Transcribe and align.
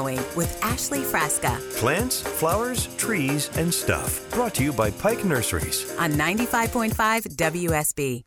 growing 0.00 0.20
with 0.34 0.58
Ashley 0.62 1.00
Frasca 1.00 1.58
Plants, 1.76 2.22
flowers, 2.22 2.88
trees, 2.96 3.50
and 3.56 3.72
stuff. 3.72 4.30
Brought 4.30 4.54
to 4.54 4.64
you 4.64 4.72
by 4.72 4.90
Pike 4.90 5.24
Nurseries. 5.24 5.94
on 5.98 6.12
95.5 6.12 7.36
WSB. 7.36 8.22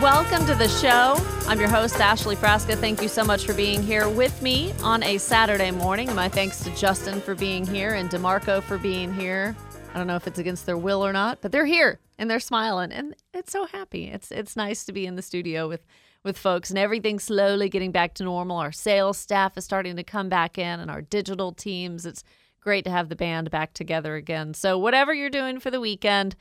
Welcome 0.00 0.46
to 0.46 0.54
the 0.54 0.68
show. 0.68 1.16
I'm 1.48 1.58
your 1.58 1.68
host, 1.68 1.96
Ashley 1.96 2.36
Frasca. 2.36 2.76
Thank 2.76 3.02
you 3.02 3.08
so 3.08 3.24
much 3.24 3.44
for 3.44 3.54
being 3.54 3.82
here 3.82 4.08
with 4.08 4.40
me 4.42 4.72
on 4.82 5.02
a 5.02 5.18
Saturday 5.18 5.72
morning. 5.72 6.14
My 6.14 6.28
thanks 6.28 6.62
to 6.62 6.74
Justin 6.76 7.20
for 7.20 7.34
being 7.34 7.66
here 7.66 7.94
and 7.94 8.10
DeMarco 8.10 8.62
for 8.62 8.78
being 8.78 9.12
here. 9.12 9.56
I 9.92 9.98
don't 9.98 10.06
know 10.06 10.16
if 10.16 10.28
it's 10.28 10.38
against 10.38 10.66
their 10.66 10.78
will 10.78 11.04
or 11.04 11.12
not, 11.12 11.40
but 11.40 11.50
they're 11.50 11.66
here 11.66 11.98
and 12.16 12.30
they're 12.30 12.40
smiling 12.40 12.92
and 12.92 13.16
it's 13.34 13.50
so 13.50 13.66
happy. 13.66 14.04
It's 14.04 14.30
it's 14.30 14.54
nice 14.56 14.84
to 14.84 14.92
be 14.92 15.06
in 15.06 15.16
the 15.16 15.22
studio 15.22 15.68
with 15.68 15.84
with 16.24 16.38
folks 16.38 16.70
and 16.70 16.78
everything's 16.78 17.24
slowly 17.24 17.68
getting 17.68 17.90
back 17.92 18.14
to 18.14 18.24
normal. 18.24 18.58
Our 18.58 18.72
sales 18.72 19.18
staff 19.18 19.56
is 19.56 19.64
starting 19.64 19.96
to 19.96 20.04
come 20.04 20.28
back 20.28 20.58
in 20.58 20.80
and 20.80 20.90
our 20.90 21.02
digital 21.02 21.52
teams. 21.52 22.06
It's 22.06 22.22
great 22.60 22.84
to 22.84 22.90
have 22.90 23.08
the 23.08 23.16
band 23.16 23.50
back 23.50 23.74
together 23.74 24.14
again. 24.14 24.54
So 24.54 24.78
whatever 24.78 25.12
you're 25.12 25.30
doing 25.30 25.58
for 25.58 25.70
the 25.70 25.80
weekend, 25.80 26.36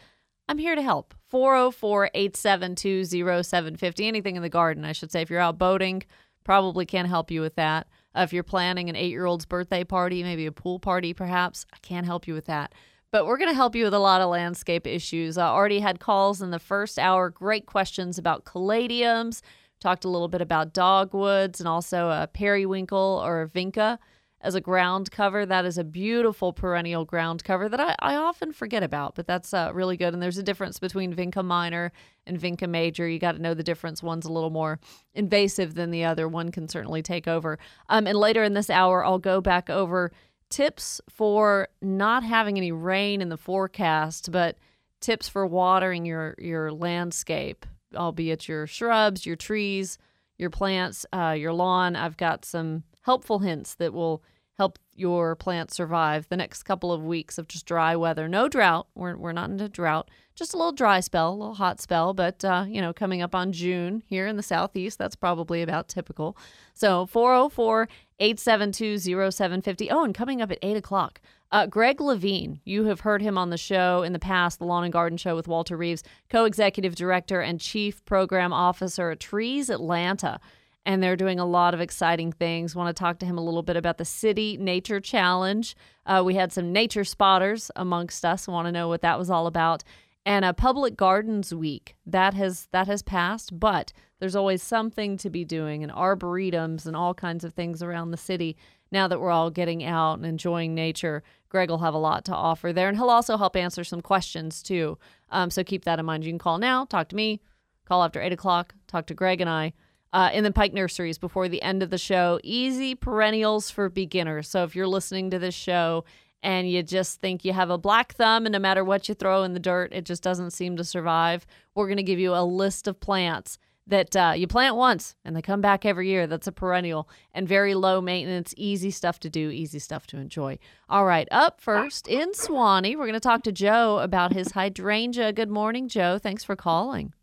I'm 0.48 0.58
here 0.58 0.76
to 0.76 0.82
help. 0.82 1.14
404 1.30 2.12
872 2.14 3.06
0750. 3.06 4.08
Anything 4.08 4.36
in 4.36 4.42
the 4.42 4.50
garden, 4.50 4.86
I 4.86 4.92
should 4.92 5.12
say. 5.12 5.22
If 5.22 5.30
you're 5.30 5.40
out 5.40 5.58
boating, 5.58 6.04
probably 6.44 6.86
can't 6.86 7.08
help 7.08 7.32
you 7.32 7.42
with 7.42 7.56
that. 7.56 7.88
Uh, 8.16 8.22
if 8.22 8.34
you're 8.34 8.44
planning 8.44 8.90
an 8.90 8.96
eight 8.96 9.12
year 9.12 9.26
old's 9.26 9.46
birthday 9.46 9.84
party, 9.84 10.24
maybe 10.24 10.46
a 10.46 10.52
pool 10.52 10.80
party, 10.80 11.14
perhaps, 11.14 11.66
I 11.74 11.78
can't 11.82 12.06
help 12.06 12.28
you 12.28 12.34
with 12.34 12.46
that. 12.46 12.74
But 13.12 13.26
we're 13.26 13.38
going 13.38 13.50
to 13.50 13.56
help 13.56 13.76
you 13.76 13.84
with 13.84 13.94
a 13.94 14.00
lot 14.00 14.22
of 14.22 14.30
landscape 14.30 14.88
issues. 14.88 15.38
I 15.38 15.48
already 15.48 15.80
had 15.80 16.00
calls 16.00 16.42
in 16.42 16.52
the 16.52 16.60
first 16.60 16.98
hour. 16.98 17.30
Great 17.30 17.66
questions 17.66 18.18
about 18.18 18.46
caladiums. 18.46 19.42
Talked 19.82 20.06
a 20.06 20.10
little 20.10 20.30
bit 20.30 20.42
about 20.42 20.74
dogwoods 20.74 21.60
and 21.60 21.68
also 21.68 22.10
a 22.10 22.30
periwinkle 22.32 23.22
or 23.26 23.42
a 23.42 23.50
vinca 23.50 23.98
as 24.40 24.56
a 24.56 24.62
ground 24.62 25.12
cover. 25.12 25.46
That 25.46 25.66
is 25.66 25.78
a 25.78 25.84
beautiful 25.84 26.54
perennial 26.54 27.06
ground 27.06 27.44
cover 27.44 27.68
that 27.68 27.80
I, 27.80 27.96
I 28.00 28.16
often 28.16 28.54
forget 28.54 28.84
about, 28.84 29.16
but 29.16 29.28
that's 29.28 29.54
uh, 29.54 29.72
really 29.74 29.98
good. 29.98 30.14
And 30.14 30.22
there's 30.22 30.38
a 30.38 30.44
difference 30.44 30.80
between 30.80 31.14
Vinca 31.14 31.44
minor 31.44 31.92
and 32.26 32.40
Vinca 32.40 32.70
major. 32.70 33.08
You 33.08 33.20
got 33.20 33.34
to 33.34 33.42
know 33.42 33.54
the 33.54 33.64
difference. 33.64 34.02
One's 34.02 34.26
a 34.26 34.32
little 34.32 34.50
more 34.50 34.80
invasive 35.14 35.74
than 35.74 35.92
the 35.92 36.06
other. 36.06 36.28
One 36.28 36.52
can 36.52 36.68
certainly 36.68 37.02
take 37.02 37.28
over. 37.28 37.60
Um, 37.90 38.08
and 38.08 38.18
later 38.18 38.44
in 38.44 38.54
this 38.54 38.70
hour, 38.70 39.06
I'll 39.06 39.20
go 39.20 39.42
back 39.42 39.70
over 39.70 40.12
tips 40.50 41.02
for 41.10 41.70
not 41.82 42.24
having 42.24 42.58
any 42.58 42.72
rain 42.72 43.22
in 43.22 43.30
the 43.30 43.38
forecast, 43.38 44.32
but 44.32 44.58
tips 45.00 45.28
for 45.28 45.48
watering 45.48 46.06
your 46.06 46.36
your 46.38 46.72
landscape, 46.72 47.66
albeit 47.96 48.48
your 48.48 48.68
shrubs, 48.68 49.26
your 49.26 49.36
trees, 49.36 49.98
your 50.38 50.50
plants, 50.50 51.06
uh, 51.14 51.36
your 51.38 51.54
lawn. 51.54 51.96
I've 51.96 52.18
got 52.18 52.46
some 52.46 52.84
helpful 53.02 53.40
hints 53.40 53.76
that 53.76 53.94
will 53.94 54.24
help 54.58 54.78
your 54.94 55.36
plants 55.36 55.76
survive 55.76 56.28
the 56.30 56.38
next 56.38 56.64
couple 56.64 56.92
of 56.92 57.04
weeks 57.04 57.38
of 57.38 57.48
just 57.48 57.66
dry 57.66 57.96
weather. 57.96 58.28
No 58.28 58.48
drought. 58.48 58.88
We're, 58.94 59.16
we're 59.18 59.32
not 59.32 59.50
into 59.50 59.68
drought. 59.68 60.10
Just 60.36 60.54
a 60.54 60.58
little 60.58 60.72
dry 60.72 61.00
spell, 61.00 61.34
a 61.34 61.36
little 61.36 61.56
hot 61.56 61.82
spell, 61.82 62.14
but, 62.14 62.46
uh, 62.46 62.66
you 62.68 62.82
know, 62.82 62.94
coming 62.94 63.22
up 63.22 63.34
on 63.34 63.52
June 63.52 64.04
here 64.06 64.28
in 64.28 64.38
the 64.38 64.44
southeast, 64.44 64.98
that's 64.98 65.16
probably 65.16 65.62
about 65.62 65.88
typical. 65.88 66.38
So 66.74 67.06
404 67.08 67.88
872 68.22 69.00
0750. 69.00 69.90
Oh, 69.90 70.04
and 70.04 70.14
coming 70.14 70.42
up 70.42 70.52
at 70.52 70.60
8 70.62 70.78
o'clock, 70.78 71.20
uh, 71.52 71.66
Greg 71.66 72.00
Levine, 72.00 72.62
you 72.64 72.86
have 72.86 73.02
heard 73.02 73.22
him 73.22 73.38
on 73.38 73.50
the 73.50 73.58
show 73.58 74.04
in 74.04 74.14
the 74.14 74.20
past, 74.20 74.60
the 74.60 74.66
Lawn 74.66 74.84
and 74.84 74.94
Garden 74.94 75.18
Show 75.18 75.36
with 75.36 75.48
Walter 75.48 75.76
Reeves, 75.76 76.04
co 76.30 76.46
executive 76.46 76.96
director 76.96 77.42
and 77.42 77.60
chief 77.60 78.06
program 78.06 78.54
officer 78.54 79.10
at 79.10 79.20
Trees 79.20 79.70
Atlanta. 79.70 80.40
And 80.86 81.04
they're 81.04 81.18
doing 81.18 81.40
a 81.40 81.46
lot 81.46 81.74
of 81.74 81.82
exciting 81.82 82.32
things. 82.32 82.76
Want 82.76 82.96
to 82.96 83.00
talk 83.00 83.20
to 83.20 83.26
him 83.26 83.38
a 83.38 83.44
little 83.44 83.64
bit 83.64 83.76
about 83.76 83.98
the 83.98 84.06
City 84.06 84.58
Nature 84.58 85.00
Challenge. 85.00 85.76
Uh, 86.06 86.24
we 86.26 86.36
had 86.36 86.54
some 86.54 86.72
nature 86.72 87.04
spotters 87.04 87.70
amongst 87.76 88.24
us. 88.24 88.48
Want 88.48 88.68
to 88.68 88.72
know 88.72 88.88
what 88.88 89.02
that 89.02 89.20
was 89.20 89.30
all 89.30 89.46
about. 89.46 89.84
And 90.26 90.46
a 90.46 90.54
Public 90.54 90.96
Gardens 90.96 91.54
Week 91.54 91.96
that 92.06 92.34
has 92.36 92.68
that 92.72 92.88
has 92.88 93.02
passed, 93.02 93.60
but 93.60 93.92
there's 94.22 94.36
always 94.36 94.62
something 94.62 95.18
to 95.18 95.32
be 95.32 95.44
doing, 95.44 95.82
and 95.82 95.92
arboretums 95.92 96.86
and 96.86 96.96
all 96.96 97.16
kinds 97.16 97.44
of 97.44 97.54
things 97.54 97.82
around 97.82 98.12
the 98.12 98.18
city. 98.18 98.56
Now 98.92 99.08
that 99.08 99.20
we're 99.20 99.32
all 99.32 99.50
getting 99.50 99.84
out 99.84 100.20
and 100.20 100.26
enjoying 100.28 100.76
nature, 100.76 101.24
Greg 101.50 101.72
will 101.72 101.80
have 101.80 101.96
a 101.96 101.98
lot 101.98 102.24
to 102.26 102.36
offer 102.36 102.72
there, 102.72 102.88
and 102.88 102.96
he'll 102.96 103.10
also 103.10 103.36
help 103.36 103.56
answer 103.56 103.84
some 103.84 104.00
questions 104.00 104.62
too. 104.62 105.00
Um, 105.32 105.50
so 105.50 105.64
keep 105.64 105.86
that 105.86 105.98
in 105.98 106.06
mind. 106.06 106.24
You 106.24 106.32
can 106.32 106.38
call 106.38 106.60
now, 106.60 106.86
talk 106.86 107.10
to 107.10 107.16
me, 107.16 107.42
call 107.86 108.04
after 108.04 108.22
eight 108.22 108.32
o'clock, 108.32 108.76
talk 108.86 109.08
to 109.08 109.16
Greg 109.16 109.42
and 109.42 109.50
I. 109.50 109.74
Uh, 110.14 110.30
in 110.34 110.44
the 110.44 110.52
Pike 110.52 110.74
Nurseries 110.74 111.18
before 111.18 111.48
the 111.48 111.62
end 111.64 111.82
of 111.82 111.90
the 111.90 111.98
show, 111.98 112.40
easy 112.44 112.94
perennials 112.94 113.72
for 113.72 113.90
beginners. 113.90 114.48
So 114.48 114.64
if 114.66 114.76
you're 114.76 114.88
listening 114.88 115.32
to 115.32 115.40
this 115.40 115.56
show 115.56 116.04
and 116.44 116.70
you 116.70 116.84
just 116.84 117.22
think 117.22 117.44
you 117.44 117.54
have 117.54 117.70
a 117.70 117.78
black 117.78 118.14
thumb 118.14 118.46
and 118.46 118.54
no 118.54 118.60
matter 118.60 118.84
what 118.84 119.10
you 119.10 119.16
throw 119.16 119.44
in 119.44 119.54
the 119.54 119.60
dirt, 119.60 119.94
it 119.94 120.06
just 120.06 120.22
doesn't 120.22 120.52
seem 120.52 120.78
to 120.78 120.84
survive, 120.84 121.48
we're 121.74 121.88
going 121.88 121.98
to 121.98 122.04
give 122.04 122.20
you 122.20 122.36
a 122.36 122.44
list 122.44 122.88
of 122.88 123.00
plants 123.00 123.58
that 123.92 124.16
uh, 124.16 124.34
you 124.36 124.48
plant 124.48 124.76
once 124.76 125.16
and 125.24 125.36
they 125.36 125.42
come 125.42 125.62
back 125.62 125.86
every 125.86 126.10
year. 126.10 126.26
That's 126.26 126.48
a 126.48 126.52
perennial 126.52 127.08
and 127.34 127.48
very 127.48 127.76
low 127.76 128.02
maintenance, 128.02 128.54
easy 128.58 128.90
stuff 128.90 129.20
to 129.20 129.30
do, 129.30 129.50
easy 129.50 129.80
stuff 129.80 130.08
to 130.08 130.18
enjoy. 130.18 130.58
All 130.90 131.06
right, 131.06 131.28
up 131.30 131.62
first 131.62 132.08
in 132.08 132.32
Suwanee, 132.32 132.96
we're 132.96 133.06
going 133.06 133.14
to 133.14 133.20
talk 133.20 133.44
to 133.44 133.52
Joe 133.52 134.00
about 134.00 134.34
his 134.34 134.52
hydrangea. 134.52 135.34
Good 135.34 135.50
morning, 135.50 135.88
Joe. 135.88 136.18
Thanks 136.18 136.44
for 136.44 136.56
calling. 136.56 137.14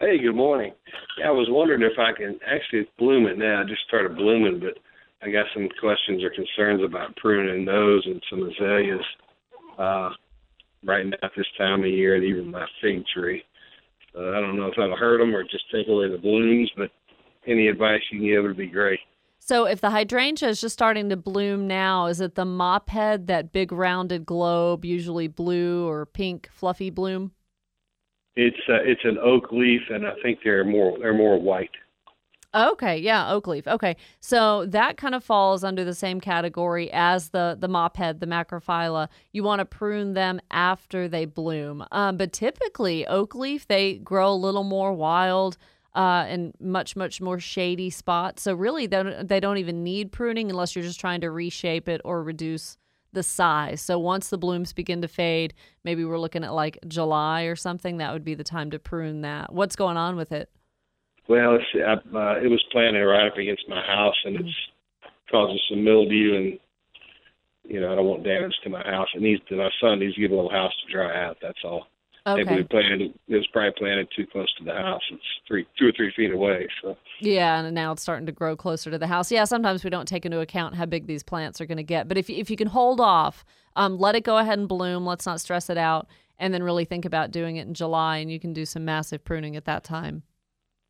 Hey, 0.00 0.18
good 0.18 0.34
morning. 0.34 0.72
Yeah, 1.18 1.28
I 1.28 1.30
was 1.30 1.48
wondering 1.50 1.82
if 1.82 1.98
I 1.98 2.12
can 2.16 2.38
actually 2.46 2.88
bloom 2.98 3.26
it 3.26 3.38
now. 3.38 3.62
I 3.62 3.64
just 3.64 3.82
started 3.88 4.16
blooming, 4.16 4.60
but 4.60 4.78
I 5.22 5.30
got 5.30 5.46
some 5.54 5.68
questions 5.80 6.22
or 6.22 6.30
concerns 6.30 6.82
about 6.84 7.16
pruning 7.16 7.64
those 7.64 8.04
and 8.06 8.22
some 8.30 8.42
azaleas 8.42 9.04
uh, 9.78 10.10
right 10.84 11.06
now 11.06 11.16
at 11.22 11.32
this 11.36 11.46
time 11.58 11.80
of 11.80 11.86
year, 11.86 12.14
and 12.14 12.24
even 12.24 12.50
my 12.50 12.66
fig 12.80 13.04
tree. 13.12 13.42
Uh, 14.16 14.30
I 14.30 14.40
don't 14.40 14.56
know 14.56 14.66
if 14.66 14.74
that'll 14.76 14.96
hurt 14.96 15.18
them 15.18 15.34
or 15.34 15.42
just 15.42 15.70
take 15.70 15.88
away 15.88 16.10
the 16.10 16.18
blooms, 16.18 16.70
but 16.76 16.90
any 17.46 17.68
advice 17.68 18.00
you 18.10 18.18
can 18.18 18.28
give 18.28 18.44
would 18.44 18.56
be 18.56 18.66
great. 18.66 19.00
So, 19.38 19.64
if 19.66 19.80
the 19.80 19.90
hydrangea 19.90 20.48
is 20.48 20.60
just 20.60 20.72
starting 20.72 21.08
to 21.10 21.16
bloom 21.16 21.68
now, 21.68 22.06
is 22.06 22.20
it 22.20 22.34
the 22.34 22.44
mop 22.44 22.90
head, 22.90 23.28
that 23.28 23.52
big 23.52 23.70
rounded 23.70 24.26
globe, 24.26 24.84
usually 24.84 25.28
blue 25.28 25.88
or 25.88 26.06
pink, 26.06 26.48
fluffy 26.50 26.90
bloom? 26.90 27.32
It's 28.34 28.56
uh, 28.68 28.82
it's 28.82 29.04
an 29.04 29.18
oak 29.18 29.52
leaf, 29.52 29.82
and 29.88 30.06
I 30.06 30.12
think 30.22 30.40
they're 30.42 30.64
more 30.64 30.98
they're 30.98 31.16
more 31.16 31.40
white. 31.40 31.70
Okay, 32.56 32.96
yeah, 32.98 33.30
oak 33.30 33.46
leaf. 33.46 33.68
Okay, 33.68 33.96
so 34.20 34.64
that 34.66 34.96
kind 34.96 35.14
of 35.14 35.22
falls 35.22 35.62
under 35.62 35.84
the 35.84 35.94
same 35.94 36.22
category 36.22 36.90
as 36.90 37.28
the 37.28 37.56
the 37.60 37.68
mop 37.68 37.98
head, 37.98 38.20
the 38.20 38.26
macrophylla. 38.26 39.08
You 39.32 39.42
want 39.42 39.58
to 39.60 39.66
prune 39.66 40.14
them 40.14 40.40
after 40.50 41.06
they 41.06 41.26
bloom, 41.26 41.84
um, 41.92 42.16
but 42.16 42.32
typically 42.32 43.06
oak 43.06 43.34
leaf 43.34 43.68
they 43.68 43.96
grow 43.98 44.32
a 44.32 44.34
little 44.34 44.64
more 44.64 44.92
wild. 44.94 45.58
Uh, 45.94 46.26
and 46.28 46.52
much 46.60 46.94
much 46.94 47.22
more 47.22 47.40
shady 47.40 47.88
spots. 47.88 48.42
So 48.42 48.54
really, 48.54 48.86
they 48.86 49.02
don't, 49.02 49.28
they 49.28 49.40
don't 49.40 49.56
even 49.56 49.82
need 49.82 50.12
pruning 50.12 50.50
unless 50.50 50.76
you're 50.76 50.84
just 50.84 51.00
trying 51.00 51.22
to 51.22 51.30
reshape 51.30 51.88
it 51.88 52.02
or 52.04 52.22
reduce 52.22 52.76
the 53.14 53.22
size. 53.22 53.80
So 53.80 53.98
once 53.98 54.28
the 54.28 54.36
blooms 54.36 54.74
begin 54.74 55.00
to 55.00 55.08
fade, 55.08 55.54
maybe 55.84 56.04
we're 56.04 56.18
looking 56.18 56.44
at 56.44 56.52
like 56.52 56.78
July 56.86 57.44
or 57.44 57.56
something. 57.56 57.96
That 57.96 58.12
would 58.12 58.24
be 58.24 58.34
the 58.34 58.44
time 58.44 58.70
to 58.72 58.78
prune 58.78 59.22
that. 59.22 59.54
What's 59.54 59.74
going 59.74 59.96
on 59.96 60.16
with 60.16 60.32
it? 60.32 60.50
Well, 61.28 61.56
it's, 61.56 61.64
I, 61.74 61.94
uh, 62.16 62.38
it 62.42 62.48
was 62.48 62.64
planted 62.70 63.04
right 63.04 63.26
up 63.26 63.36
against 63.36 63.68
my 63.68 63.82
house, 63.84 64.16
and 64.24 64.36
it's 64.36 64.54
causing 65.30 65.58
some 65.68 65.84
mildew, 65.84 66.36
and 66.36 66.58
you 67.64 67.80
know 67.80 67.92
I 67.92 67.96
don't 67.96 68.06
want 68.06 68.24
damage 68.24 68.54
to 68.64 68.70
my 68.70 68.82
house. 68.82 69.08
It 69.14 69.22
needs 69.22 69.42
to 69.48 69.56
my 69.56 69.70
son 69.80 69.98
needs 69.98 70.14
to 70.14 70.20
get 70.20 70.30
a 70.30 70.34
little 70.34 70.50
house 70.50 70.72
to 70.86 70.92
dry 70.92 71.26
out. 71.26 71.38
That's 71.42 71.58
all. 71.64 71.86
Okay. 72.26 72.42
Maybe 72.42 72.56
we 72.56 72.62
planted 72.64 73.00
it 73.28 73.36
was 73.36 73.46
probably 73.52 73.72
planted 73.78 74.08
too 74.16 74.26
close 74.26 74.52
to 74.58 74.64
the 74.64 74.72
house. 74.72 75.02
It's 75.12 75.22
three, 75.46 75.64
two 75.78 75.86
or 75.88 75.92
three 75.96 76.12
feet 76.16 76.32
away. 76.32 76.66
So 76.82 76.96
Yeah, 77.20 77.60
and 77.60 77.74
now 77.74 77.92
it's 77.92 78.02
starting 78.02 78.26
to 78.26 78.32
grow 78.32 78.56
closer 78.56 78.90
to 78.90 78.98
the 78.98 79.06
house. 79.06 79.30
Yeah, 79.30 79.44
sometimes 79.44 79.84
we 79.84 79.90
don't 79.90 80.08
take 80.08 80.26
into 80.26 80.40
account 80.40 80.74
how 80.74 80.86
big 80.86 81.06
these 81.06 81.22
plants 81.22 81.60
are 81.60 81.66
going 81.66 81.76
to 81.76 81.84
get. 81.84 82.08
But 82.08 82.18
if 82.18 82.28
if 82.28 82.50
you 82.50 82.56
can 82.56 82.68
hold 82.68 83.00
off, 83.00 83.44
um, 83.76 83.96
let 83.98 84.16
it 84.16 84.24
go 84.24 84.38
ahead 84.38 84.58
and 84.58 84.68
bloom. 84.68 85.06
Let's 85.06 85.26
not 85.26 85.40
stress 85.40 85.70
it 85.70 85.78
out, 85.78 86.08
and 86.38 86.52
then 86.52 86.64
really 86.64 86.84
think 86.84 87.04
about 87.04 87.30
doing 87.30 87.56
it 87.56 87.68
in 87.68 87.74
July, 87.74 88.18
and 88.18 88.30
you 88.30 88.40
can 88.40 88.52
do 88.52 88.64
some 88.64 88.84
massive 88.84 89.24
pruning 89.24 89.54
at 89.54 89.64
that 89.66 89.84
time. 89.84 90.24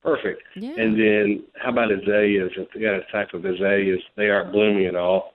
Perfect. 0.07 0.43
Yeah. 0.55 0.75
And 0.79 0.99
then 0.99 1.43
how 1.57 1.73
about 1.73 1.91
azaleas? 1.91 2.53
If 2.57 2.69
you 2.75 2.83
got 2.83 2.95
a 2.95 3.03
type 3.11 3.35
of 3.35 3.45
azaleas, 3.45 4.01
they 4.17 4.29
aren't 4.29 4.53
blooming 4.53 4.87
at 4.87 4.95
all. 4.95 5.33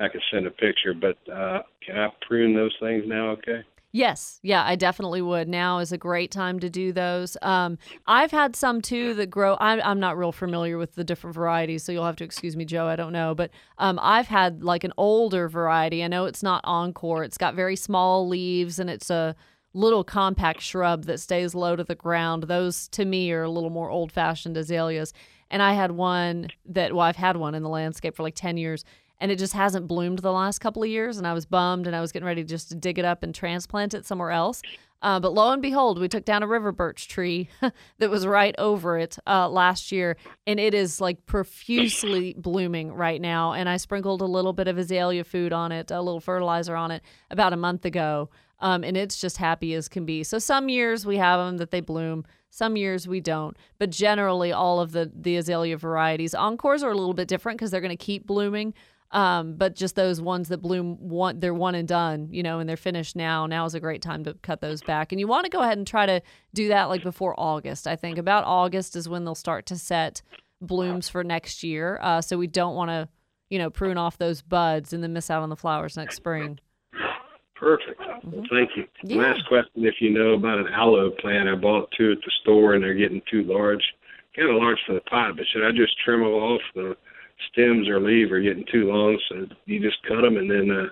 I 0.00 0.08
could 0.08 0.22
send 0.30 0.46
a 0.46 0.50
picture, 0.50 0.94
but 0.94 1.16
uh, 1.32 1.62
can 1.84 1.98
I 1.98 2.08
prune 2.26 2.54
those 2.54 2.74
things 2.80 3.04
now? 3.06 3.30
Okay. 3.32 3.62
Yes, 3.92 4.40
yeah, 4.42 4.62
I 4.62 4.76
definitely 4.76 5.22
would. 5.22 5.48
Now 5.48 5.78
is 5.78 5.90
a 5.90 5.96
great 5.96 6.30
time 6.30 6.58
to 6.60 6.68
do 6.68 6.92
those. 6.92 7.36
Um, 7.40 7.78
I've 8.06 8.30
had 8.30 8.54
some 8.54 8.82
too 8.82 9.14
that 9.14 9.30
grow. 9.30 9.56
I'm, 9.58 9.80
I'm 9.82 10.00
not 10.00 10.18
real 10.18 10.32
familiar 10.32 10.76
with 10.76 10.96
the 10.96 11.04
different 11.04 11.34
varieties, 11.34 11.82
so 11.82 11.92
you'll 11.92 12.04
have 12.04 12.16
to 12.16 12.24
excuse 12.24 12.56
me, 12.56 12.66
Joe. 12.66 12.86
I 12.86 12.96
don't 12.96 13.12
know, 13.12 13.34
but 13.34 13.50
um, 13.78 13.98
I've 14.02 14.26
had 14.26 14.62
like 14.62 14.84
an 14.84 14.92
older 14.98 15.48
variety. 15.48 16.04
I 16.04 16.08
know 16.08 16.26
it's 16.26 16.42
not 16.42 16.60
Encore. 16.64 17.24
It's 17.24 17.38
got 17.38 17.54
very 17.54 17.76
small 17.76 18.28
leaves, 18.28 18.78
and 18.78 18.90
it's 18.90 19.08
a 19.08 19.34
little 19.74 20.04
compact 20.04 20.62
shrub 20.62 21.04
that 21.04 21.20
stays 21.20 21.54
low 21.54 21.76
to 21.76 21.84
the 21.84 21.94
ground. 21.94 22.44
Those 22.44 22.88
to 22.88 23.04
me 23.04 23.30
are 23.32 23.42
a 23.42 23.50
little 23.50 23.70
more 23.70 23.90
old 23.90 24.12
fashioned 24.12 24.56
azaleas. 24.56 25.12
And 25.50 25.62
I 25.62 25.74
had 25.74 25.92
one 25.92 26.48
that, 26.66 26.94
well, 26.94 27.06
I've 27.06 27.16
had 27.16 27.36
one 27.36 27.54
in 27.54 27.62
the 27.62 27.68
landscape 27.68 28.16
for 28.16 28.22
like 28.22 28.34
10 28.34 28.56
years 28.56 28.84
and 29.20 29.30
it 29.30 29.38
just 29.38 29.54
hasn't 29.54 29.86
bloomed 29.86 30.18
the 30.18 30.32
last 30.32 30.58
couple 30.58 30.82
of 30.82 30.88
years. 30.88 31.18
And 31.18 31.26
I 31.26 31.32
was 31.32 31.46
bummed 31.46 31.86
and 31.86 31.96
I 31.96 32.00
was 32.00 32.12
getting 32.12 32.26
ready 32.26 32.42
to 32.42 32.48
just 32.48 32.68
to 32.70 32.74
dig 32.74 32.98
it 32.98 33.04
up 33.04 33.22
and 33.22 33.34
transplant 33.34 33.94
it 33.94 34.04
somewhere 34.04 34.30
else. 34.30 34.62
Uh, 35.02 35.20
but 35.20 35.34
lo 35.34 35.52
and 35.52 35.60
behold, 35.60 36.00
we 36.00 36.08
took 36.08 36.24
down 36.24 36.42
a 36.42 36.46
river 36.46 36.72
birch 36.72 37.06
tree 37.08 37.48
that 37.98 38.10
was 38.10 38.26
right 38.26 38.54
over 38.58 38.98
it 38.98 39.18
uh, 39.26 39.48
last 39.48 39.92
year, 39.92 40.16
and 40.46 40.58
it 40.58 40.72
is 40.72 41.00
like 41.00 41.26
profusely 41.26 42.34
blooming 42.38 42.92
right 42.92 43.20
now. 43.20 43.52
And 43.52 43.68
I 43.68 43.76
sprinkled 43.76 44.22
a 44.22 44.26
little 44.26 44.54
bit 44.54 44.68
of 44.68 44.78
azalea 44.78 45.22
food 45.24 45.52
on 45.52 45.70
it, 45.70 45.90
a 45.90 46.00
little 46.00 46.20
fertilizer 46.20 46.74
on 46.74 46.90
it 46.90 47.02
about 47.30 47.52
a 47.52 47.56
month 47.56 47.84
ago. 47.84 48.30
Um, 48.58 48.84
and 48.84 48.96
it's 48.96 49.20
just 49.20 49.36
happy 49.36 49.74
as 49.74 49.88
can 49.88 50.06
be. 50.06 50.24
So 50.24 50.38
some 50.38 50.68
years 50.68 51.04
we 51.04 51.18
have 51.18 51.38
them 51.38 51.58
that 51.58 51.70
they 51.70 51.80
bloom, 51.80 52.24
some 52.50 52.76
years 52.76 53.06
we 53.06 53.20
don't. 53.20 53.56
But 53.78 53.90
generally, 53.90 54.52
all 54.52 54.80
of 54.80 54.92
the 54.92 55.10
the 55.14 55.36
azalea 55.36 55.76
varieties, 55.76 56.34
encores 56.34 56.82
are 56.82 56.90
a 56.90 56.96
little 56.96 57.14
bit 57.14 57.28
different 57.28 57.58
because 57.58 57.70
they're 57.70 57.80
going 57.80 57.96
to 57.96 57.96
keep 57.96 58.26
blooming. 58.26 58.72
Um, 59.12 59.54
but 59.54 59.76
just 59.76 59.94
those 59.94 60.20
ones 60.20 60.48
that 60.48 60.58
bloom 60.58 60.96
one 60.96 61.38
they're 61.38 61.54
one 61.54 61.74
and 61.74 61.86
done, 61.86 62.28
you 62.32 62.42
know, 62.42 62.58
and 62.58 62.68
they're 62.68 62.76
finished 62.76 63.14
now. 63.14 63.46
Now 63.46 63.64
is 63.64 63.74
a 63.74 63.80
great 63.80 64.02
time 64.02 64.24
to 64.24 64.34
cut 64.34 64.60
those 64.60 64.82
back. 64.82 65.12
And 65.12 65.20
you 65.20 65.26
want 65.26 65.44
to 65.44 65.50
go 65.50 65.60
ahead 65.60 65.78
and 65.78 65.86
try 65.86 66.06
to 66.06 66.20
do 66.54 66.68
that 66.68 66.84
like 66.84 67.02
before 67.02 67.38
August. 67.38 67.86
I 67.86 67.94
think 67.94 68.18
about 68.18 68.44
August 68.44 68.96
is 68.96 69.08
when 69.08 69.24
they'll 69.24 69.34
start 69.34 69.66
to 69.66 69.76
set 69.76 70.22
blooms 70.60 71.08
for 71.08 71.22
next 71.22 71.62
year. 71.62 71.98
Uh, 72.02 72.20
so 72.20 72.36
we 72.36 72.46
don't 72.46 72.74
want 72.74 72.90
to, 72.90 73.08
you 73.48 73.58
know, 73.58 73.70
prune 73.70 73.98
off 73.98 74.18
those 74.18 74.42
buds 74.42 74.92
and 74.92 75.02
then 75.02 75.12
miss 75.12 75.30
out 75.30 75.42
on 75.42 75.50
the 75.50 75.56
flowers 75.56 75.96
next 75.96 76.16
spring. 76.16 76.58
Perfect. 77.58 78.00
Well, 78.24 78.44
thank 78.50 78.70
you. 78.76 78.84
Yeah. 79.02 79.16
Last 79.22 79.46
question, 79.48 79.84
if 79.86 79.94
you 80.00 80.10
know 80.10 80.34
about 80.34 80.58
an 80.58 80.68
aloe 80.68 81.10
plant, 81.10 81.48
I 81.48 81.54
bought 81.54 81.90
two 81.96 82.12
at 82.12 82.18
the 82.18 82.30
store 82.42 82.74
and 82.74 82.84
they're 82.84 82.94
getting 82.94 83.22
too 83.30 83.42
large, 83.44 83.82
kind 84.36 84.50
of 84.50 84.56
large 84.56 84.78
for 84.86 84.92
the 84.94 85.00
pot. 85.02 85.36
But 85.36 85.46
should 85.52 85.64
I 85.66 85.72
just 85.72 85.96
trim 86.04 86.20
them 86.20 86.28
off? 86.32 86.60
The 86.74 86.96
stems 87.52 87.88
or 87.88 87.98
leaves 88.00 88.30
are 88.30 88.40
getting 88.42 88.64
too 88.70 88.90
long, 88.92 89.18
so 89.28 89.46
you 89.64 89.80
just 89.80 90.02
cut 90.06 90.20
them 90.22 90.36
and 90.36 90.50
then 90.50 90.70
uh, 90.70 90.88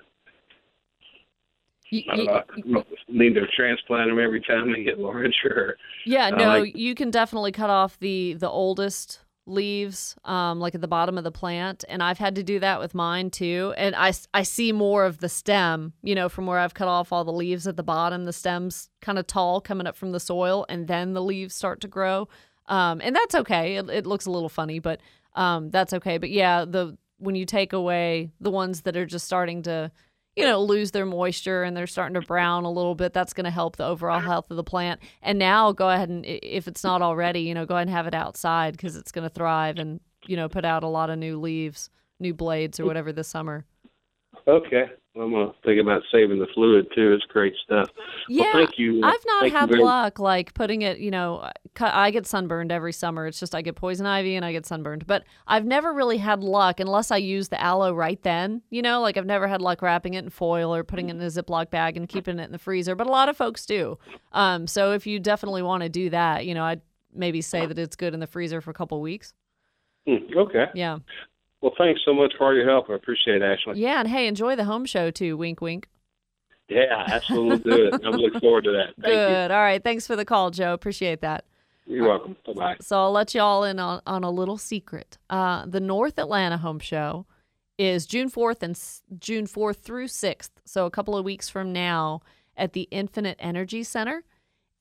You- 1.91 2.03
I 2.11 2.17
don't 2.17 2.67
you- 2.67 2.85
need 3.09 3.35
to 3.35 3.47
transplant 3.49 4.11
them 4.11 4.19
every 4.19 4.41
time 4.41 4.73
they 4.73 4.83
get 4.85 4.99
larger. 5.11 5.77
Yeah, 6.07 6.31
no, 6.31 6.49
like- 6.61 6.77
you 6.77 6.95
can 6.95 7.11
definitely 7.11 7.53
cut 7.53 7.71
off 7.71 7.99
the 7.99 8.35
the 8.35 8.49
oldest 8.49 9.21
leaves, 9.47 10.17
um, 10.25 10.59
like 10.59 10.75
at 10.75 10.81
the 10.81 10.89
bottom 10.89 11.19
of 11.19 11.25
the 11.25 11.31
plant, 11.31 11.85
and 11.89 12.03
I've 12.03 12.19
had 12.19 12.35
to 12.37 12.43
do 12.43 12.59
that 12.61 12.81
with 12.81 12.95
mine 12.95 13.31
too. 13.31 13.75
And 13.77 13.95
I, 13.95 14.13
I 14.33 14.43
see 14.43 14.73
more 14.73 15.05
of 15.05 15.19
the 15.19 15.29
stem, 15.29 15.93
you 16.03 16.15
know, 16.15 16.29
from 16.29 16.47
where 16.47 16.59
I've 16.59 16.75
cut 16.75 16.89
off 16.89 17.13
all 17.13 17.25
the 17.25 17.33
leaves 17.33 17.67
at 17.67 17.77
the 17.77 17.83
bottom. 17.83 18.25
The 18.25 18.33
stem's 18.33 18.89
kind 19.01 19.19
of 19.19 19.27
tall 19.27 19.61
coming 19.61 19.87
up 19.87 19.97
from 19.97 20.13
the 20.13 20.21
soil, 20.21 20.65
and 20.69 20.89
then 20.89 21.13
the 21.13 21.23
leaves 21.23 21.55
start 21.55 21.81
to 21.83 21.89
grow. 21.89 22.29
Um, 22.67 23.01
and 23.03 23.15
that's 23.15 23.35
okay. 23.35 23.77
It, 23.77 23.91
it 23.91 24.07
looks 24.07 24.27
a 24.27 24.31
little 24.31 24.49
funny, 24.49 24.79
but 24.79 25.01
um, 25.35 25.71
that's 25.71 25.93
okay. 25.93 26.19
But 26.19 26.31
yeah, 26.31 26.65
the 26.65 26.97
when 27.19 27.35
you 27.35 27.47
take 27.47 27.73
away 27.73 28.31
the 28.41 28.51
ones 28.51 28.83
that 28.83 28.97
are 28.97 29.07
just 29.07 29.27
starting 29.27 29.63
to 29.63 29.91
you 30.37 30.45
know, 30.45 30.61
lose 30.61 30.91
their 30.91 31.07
moisture 31.07 31.63
and 31.63 31.77
they're 31.77 31.87
starting 31.87 32.15
to 32.15 32.21
brown 32.21 32.65
a 32.65 32.71
little 32.71 32.95
bit. 32.95 33.13
That's 33.13 33.33
going 33.33 33.45
to 33.45 33.51
help 33.51 33.77
the 33.77 33.87
overall 33.87 34.21
health 34.21 34.51
of 34.51 34.57
the 34.57 34.65
plant. 34.65 35.01
And 35.23 35.39
now 35.39 35.73
go 35.73 35.91
ahead 35.91 36.09
and, 36.09 36.25
if 36.27 36.67
it's 36.67 36.83
not 36.83 37.03
already, 37.03 37.41
you 37.41 37.55
know, 37.55 37.67
go 37.67 37.75
ahead 37.75 37.87
and 37.87 37.97
have 37.97 38.07
it 38.07 38.15
outside 38.15 38.73
because 38.73 38.97
it's 38.97 39.13
going 39.13 39.29
to 39.29 39.35
thrive 39.35 39.79
and, 39.79 40.01
you 40.27 40.37
know, 40.37 40.49
put 40.49 40.65
out 40.65 40.83
a 40.83 40.89
lot 40.89 41.11
of 41.11 41.19
new 41.19 41.39
leaves, 41.39 41.91
new 42.19 42.35
blades 42.35 42.81
or 42.81 42.85
whatever 42.85 43.13
this 43.13 43.29
summer. 43.29 43.65
Okay, 44.49 44.87
I'm 45.17 45.31
gonna 45.31 45.53
think 45.65 45.81
about 45.81 46.03
saving 46.11 46.41
the 46.41 46.49
fluid 46.55 46.89
too. 46.95 47.13
It's 47.13 47.25
great 47.27 47.55
stuff. 47.65 47.89
Yeah, 48.29 48.45
well, 48.45 48.53
thank 48.53 48.79
you. 48.79 48.97
I've 49.05 49.25
not 49.27 49.43
Thank 49.43 49.55
had 49.55 49.71
luck 49.71 50.19
like 50.19 50.55
putting 50.55 50.83
it, 50.83 50.99
you 50.99 51.13
know, 51.13 51.49
I 51.79 52.11
get 52.11 52.27
sunburned 52.27 52.73
every 52.73 52.93
summer. 52.93 53.29
It's 53.29 53.39
just 53.39 53.55
I 53.55 53.63
get 53.63 53.77
poison 53.77 54.07
ivy 54.07 54.35
and 54.35 54.45
I 54.45 54.51
get 54.51 54.67
sunburned. 54.67 55.07
But 55.07 55.25
I've 55.47 55.65
never 55.65 55.93
really 55.93 56.19
had 56.19 56.43
luck 56.43 56.81
unless 56.81 57.13
I 57.13 57.19
use 57.19 57.49
the 57.49 57.61
aloe 57.63 57.95
right 57.95 58.21
then, 58.23 58.63
you 58.71 58.83
know, 58.83 59.01
like 59.01 59.17
I've 59.17 59.27
never 59.27 59.47
had 59.47 59.63
luck 59.63 59.83
wrapping 59.83 60.15
it 60.15 60.25
in 60.25 60.31
foil 60.31 60.75
or 60.75 60.83
putting 60.83 61.11
it 61.11 61.17
in 61.17 61.23
a 61.23 61.27
Ziploc 61.27 61.71
bag 61.71 61.97
and 61.97 62.09
keeping 62.09 62.41
it 62.41 62.45
in 62.45 62.53
the 62.53 62.59
freezer. 62.59 62.97
But 62.97 63.07
a 63.07 63.11
lot 63.11 63.29
of 63.29 63.37
folks 63.37 63.65
do. 63.67 63.99
Um, 64.33 64.67
so 64.67 64.93
if 64.93 65.07
you 65.07 65.21
definitely 65.21 65.63
want 65.63 65.85
to 65.85 65.89
do 65.89 66.11
that, 66.11 66.45
you 66.45 66.55
know, 66.55 66.65
I'd 66.65 66.81
maybe 67.15 67.41
say 67.41 67.67
that 67.67 67.79
it's 67.79 67.95
good 67.95 68.15
in 68.15 68.21
the 68.21 68.27
freezer 68.27 68.61
for 68.61 68.71
a 68.73 68.75
couple 68.75 69.01
weeks. 69.01 69.33
Hmm, 70.09 70.37
okay. 70.37 70.67
Yeah. 70.75 70.99
Well, 71.65 71.73
thanks 71.79 72.03
so 72.05 72.13
much 72.13 72.35
for 72.37 72.45
all 72.45 72.55
your 72.55 72.69
help. 72.69 72.91
I 72.91 72.95
appreciate 72.95 73.41
it, 73.41 73.43
Ashley. 73.43 73.81
Yeah. 73.81 73.99
And 74.01 74.07
hey, 74.07 74.27
enjoy 74.27 74.55
the 74.55 74.65
home 74.65 74.85
show 74.85 75.11
too. 75.11 75.39
Wink, 75.39 75.63
wink. 75.63 75.89
Yeah, 76.69 77.05
absolutely 77.07 77.71
do 77.73 77.87
it. 77.87 77.95
I'm 78.05 78.13
looking 78.13 78.39
forward 78.41 78.65
to 78.65 78.73
that. 78.73 78.89
Thank 79.03 79.15
Good. 79.15 79.51
All 79.51 79.63
right. 79.63 79.83
Thanks 79.83 80.07
for 80.07 80.15
the 80.15 80.27
call, 80.27 80.51
Joe. 80.51 80.75
Appreciate 80.75 81.23
that. 81.23 81.47
you. 81.87 81.97
You're 81.97 82.09
welcome. 82.09 82.37
Bye 82.47 82.53
bye. 82.53 82.77
So 82.83 82.99
I'll 82.99 83.13
let 83.13 83.35
y'all 83.35 83.65
in 83.65 83.79
on, 83.79 84.03
on 84.07 84.25
a 84.25 84.31
little 84.31 84.59
secret. 84.59 85.17
Uh, 85.31 85.65
the 85.65 85.81
North 85.81 86.19
Atlanta 86.19 86.59
Home 86.59 86.81
Show 86.81 87.25
is 87.79 88.05
June 88.05 88.29
4th 88.31 88.63
and 88.63 88.73
s- 88.77 89.03
June 89.19 89.47
4th 89.47 89.77
through 89.77 90.09
6th. 90.09 90.51
So 90.67 90.85
a 90.85 90.91
couple 90.91 91.17
of 91.17 91.25
weeks 91.25 91.49
from 91.49 91.73
now 91.73 92.21
at 92.59 92.75
the 92.75 92.89
Infinite 92.91 93.39
Energy 93.41 93.83
Center. 93.85 94.23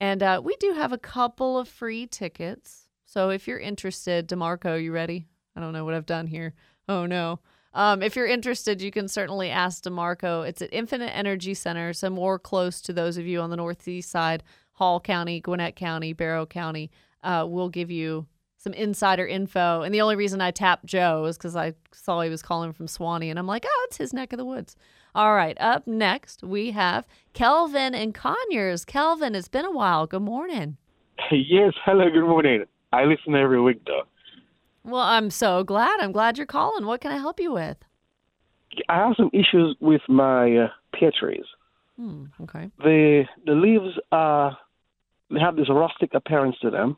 And 0.01 0.21
uh, 0.21 0.41
we 0.43 0.57
do 0.57 0.73
have 0.73 0.91
a 0.91 0.97
couple 0.97 1.57
of 1.57 1.69
free 1.69 2.07
tickets. 2.07 2.87
So 3.05 3.29
if 3.29 3.47
you're 3.47 3.57
interested, 3.59 4.27
DeMarco, 4.27 4.83
you 4.83 4.91
ready? 4.91 5.27
I 5.55 5.61
don't 5.61 5.71
know 5.71 5.85
what 5.85 5.93
I've 5.93 6.05
done 6.05 6.27
here. 6.27 6.53
Oh, 6.87 7.05
no. 7.05 7.39
Um, 7.73 8.03
if 8.03 8.15
you're 8.15 8.27
interested, 8.27 8.81
you 8.81 8.91
can 8.91 9.07
certainly 9.07 9.49
ask 9.49 9.83
DeMarco. 9.83 10.47
It's 10.47 10.61
at 10.61 10.71
Infinite 10.71 11.15
Energy 11.15 11.53
Center, 11.53 11.93
so 11.93 12.09
more 12.09 12.37
close 12.37 12.81
to 12.81 12.93
those 12.93 13.17
of 13.17 13.25
you 13.25 13.41
on 13.41 13.49
the 13.49 13.57
northeast 13.57 14.11
side, 14.11 14.43
Hall 14.73 14.99
County, 14.99 15.39
Gwinnett 15.39 15.75
County, 15.75 16.13
Barrow 16.13 16.45
County. 16.45 16.91
Uh, 17.23 17.45
we'll 17.47 17.69
give 17.69 17.89
you 17.89 18.27
some 18.57 18.73
insider 18.73 19.25
info. 19.25 19.81
And 19.81 19.93
the 19.93 20.01
only 20.01 20.15
reason 20.15 20.39
I 20.39 20.51
tapped 20.51 20.85
Joe 20.85 21.25
is 21.25 21.37
because 21.37 21.55
I 21.55 21.73
saw 21.91 22.21
he 22.21 22.29
was 22.29 22.41
calling 22.41 22.73
from 22.73 22.87
Suwanee, 22.87 23.29
and 23.29 23.39
I'm 23.39 23.47
like, 23.47 23.65
oh, 23.67 23.85
it's 23.87 23.97
his 23.97 24.13
neck 24.13 24.33
of 24.33 24.37
the 24.37 24.45
woods. 24.45 24.75
All 25.15 25.35
right, 25.35 25.57
up 25.59 25.85
next 25.85 26.43
we 26.43 26.71
have 26.71 27.05
Kelvin 27.33 27.93
and 27.93 28.13
Conyers. 28.15 28.85
Kelvin, 28.85 29.35
it's 29.35 29.47
been 29.47 29.65
a 29.65 29.71
while. 29.71 30.07
Good 30.07 30.21
morning. 30.21 30.77
Yes, 31.31 31.73
hello, 31.85 32.09
good 32.11 32.27
morning. 32.27 32.65
I 32.91 33.05
listen 33.05 33.35
every 33.35 33.61
week 33.61 33.85
though. 33.85 34.03
Well, 34.83 35.01
I'm 35.01 35.29
so 35.29 35.63
glad. 35.63 35.99
I'm 35.99 36.11
glad 36.11 36.37
you're 36.37 36.45
calling. 36.45 36.85
What 36.85 37.01
can 37.01 37.11
I 37.11 37.17
help 37.17 37.39
you 37.39 37.53
with? 37.53 37.77
I 38.89 38.97
have 38.97 39.13
some 39.15 39.29
issues 39.33 39.75
with 39.79 40.01
my 40.09 40.57
uh, 40.57 40.67
pear 40.93 41.11
trees. 41.17 41.45
Hmm, 41.97 42.25
okay. 42.41 42.71
The 42.79 43.23
the 43.45 43.53
leaves 43.53 43.97
are 44.11 44.57
they 45.29 45.39
have 45.39 45.55
this 45.55 45.69
rustic 45.69 46.13
appearance 46.13 46.57
to 46.61 46.69
them. 46.69 46.97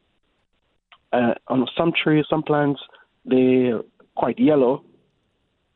Uh, 1.12 1.34
on 1.48 1.68
some 1.78 1.92
trees, 1.92 2.26
some 2.30 2.44
plants, 2.44 2.82
they're 3.26 3.82
quite 4.16 4.38
yellow, 4.40 4.84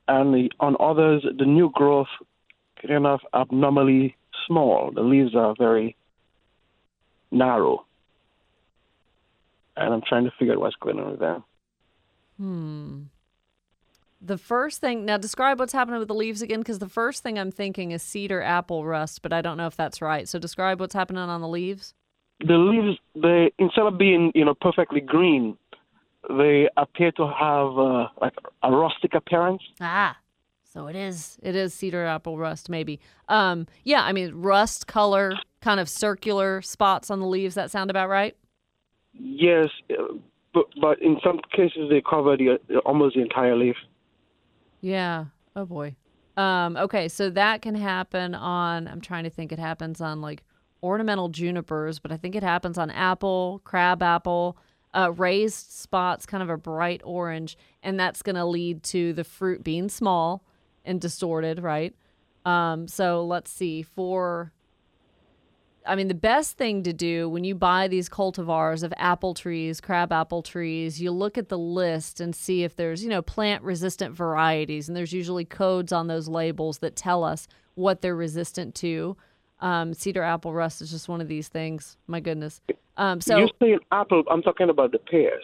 and 0.07 0.33
the, 0.33 0.49
on 0.59 0.75
others, 0.79 1.25
the 1.37 1.45
new 1.45 1.69
growth 1.73 2.07
kind 2.85 3.05
of 3.05 3.21
abnormally 3.33 4.15
small. 4.47 4.91
The 4.93 5.01
leaves 5.01 5.35
are 5.35 5.55
very 5.57 5.95
narrow, 7.31 7.85
and 9.77 9.93
I'm 9.93 10.01
trying 10.07 10.25
to 10.25 10.31
figure 10.37 10.53
out 10.53 10.59
what's 10.59 10.75
going 10.77 10.99
on 10.99 11.11
with 11.11 11.19
them. 11.19 11.43
Hmm. 12.39 13.03
The 14.21 14.37
first 14.37 14.81
thing, 14.81 15.05
now 15.05 15.17
describe 15.17 15.59
what's 15.59 15.71
happening 15.73 15.99
with 15.99 16.07
the 16.09 16.13
leaves 16.13 16.41
again, 16.41 16.59
because 16.59 16.79
the 16.79 16.89
first 16.89 17.23
thing 17.23 17.39
I'm 17.39 17.51
thinking 17.51 17.91
is 17.91 18.03
cedar 18.03 18.41
apple 18.41 18.85
rust, 18.85 19.21
but 19.21 19.31
I 19.31 19.41
don't 19.41 19.55
know 19.57 19.67
if 19.67 19.77
that's 19.77 20.01
right. 20.01 20.27
So 20.27 20.39
describe 20.39 20.79
what's 20.79 20.93
happening 20.93 21.21
on 21.21 21.41
the 21.41 21.47
leaves. 21.47 21.93
the 22.45 22.57
leaves 22.57 22.97
they 23.15 23.51
instead 23.59 23.85
of 23.85 23.97
being 23.97 24.31
you 24.33 24.45
know 24.45 24.53
perfectly 24.53 25.01
green 25.01 25.57
they 26.29 26.69
appear 26.77 27.11
to 27.13 27.27
have 27.27 27.77
uh, 27.77 28.07
like 28.21 28.33
a 28.63 28.71
rustic 28.71 29.13
appearance 29.13 29.61
Ah, 29.81 30.17
so 30.63 30.87
it 30.87 30.95
is. 30.95 31.37
It 31.41 31.55
is 31.55 31.73
cedar 31.73 32.05
apple 32.05 32.37
rust, 32.37 32.69
maybe. 32.69 32.99
Um, 33.27 33.67
yeah. 33.83 34.03
I 34.03 34.11
mean, 34.13 34.33
rust 34.35 34.85
color, 34.87 35.33
kind 35.61 35.79
of 35.79 35.89
circular 35.89 36.61
spots 36.61 37.09
on 37.09 37.19
the 37.19 37.25
leaves. 37.25 37.55
That 37.55 37.71
sound 37.71 37.89
about 37.89 38.07
right? 38.09 38.35
yes 39.13 39.69
but 40.53 40.65
but 40.81 41.01
in 41.01 41.17
some 41.23 41.39
cases 41.55 41.89
they 41.89 42.01
cover 42.01 42.35
the 42.37 42.57
uh, 42.73 42.77
almost 42.79 43.15
the 43.15 43.21
entire 43.21 43.55
leaf 43.55 43.75
Yeah. 44.81 45.25
Oh 45.55 45.65
boy. 45.65 45.95
Um, 46.37 46.77
okay, 46.77 47.09
so 47.09 47.29
that 47.31 47.61
can 47.61 47.75
happen 47.75 48.33
on 48.33 48.87
I'm 48.87 49.01
trying 49.01 49.25
to 49.25 49.29
think 49.29 49.51
it 49.51 49.59
happens 49.59 49.99
on 49.99 50.21
like 50.21 50.43
ornamental 50.81 51.29
junipers, 51.29 51.99
but 51.99 52.11
I 52.11 52.17
think 52.17 52.35
it 52.35 52.43
happens 52.43 52.77
on 52.77 52.89
apple, 52.89 53.61
crab 53.65 54.01
apple, 54.01 54.57
uh, 54.93 55.11
raised 55.11 55.71
spots, 55.71 56.25
kind 56.25 56.41
of 56.41 56.49
a 56.49 56.57
bright 56.57 57.01
orange, 57.03 57.57
and 57.83 57.99
that's 57.99 58.21
gonna 58.21 58.45
lead 58.45 58.83
to 58.83 59.13
the 59.13 59.23
fruit 59.23 59.63
being 59.63 59.89
small 59.89 60.43
and 60.85 61.01
distorted, 61.01 61.61
right? 61.61 61.93
Um, 62.45 62.87
so 62.87 63.25
let's 63.25 63.51
see, 63.51 63.81
for 63.81 64.53
I 65.89 65.95
mean, 65.95 66.07
the 66.07 66.13
best 66.13 66.55
thing 66.55 66.83
to 66.83 66.93
do 66.93 67.27
when 67.27 67.43
you 67.43 67.55
buy 67.55 67.87
these 67.87 68.09
cultivars 68.09 68.83
of 68.83 68.93
apple 68.95 69.33
trees, 69.33 69.81
crab 69.81 70.11
apple 70.11 70.43
trees, 70.43 71.01
you 71.01 71.09
look 71.09 71.35
at 71.35 71.49
the 71.49 71.57
list 71.57 72.21
and 72.21 72.35
see 72.35 72.63
if 72.63 72.75
there's, 72.75 73.03
you 73.03 73.09
know, 73.09 73.23
plant 73.23 73.63
resistant 73.63 74.13
varieties. 74.15 74.87
And 74.87 74.95
there's 74.95 75.13
usually 75.13 75.45
codes 75.45 75.91
on 75.91 76.05
those 76.05 76.27
labels 76.27 76.77
that 76.79 76.95
tell 76.95 77.23
us 77.23 77.47
what 77.73 78.01
they're 78.01 78.15
resistant 78.15 78.75
to. 78.75 79.17
Um, 79.61 79.95
cedar 79.95 80.21
apple 80.21 80.53
rust 80.53 80.79
is 80.83 80.91
just 80.91 81.09
one 81.09 81.21
of 81.21 81.27
these 81.27 81.47
things. 81.47 81.97
My 82.05 82.19
goodness. 82.19 82.61
Um, 82.95 83.19
so 83.19 83.39
you 83.39 83.49
saying 83.59 83.79
apple? 83.91 84.23
I'm 84.29 84.43
talking 84.43 84.69
about 84.69 84.91
the 84.91 84.99
pears. 84.99 85.43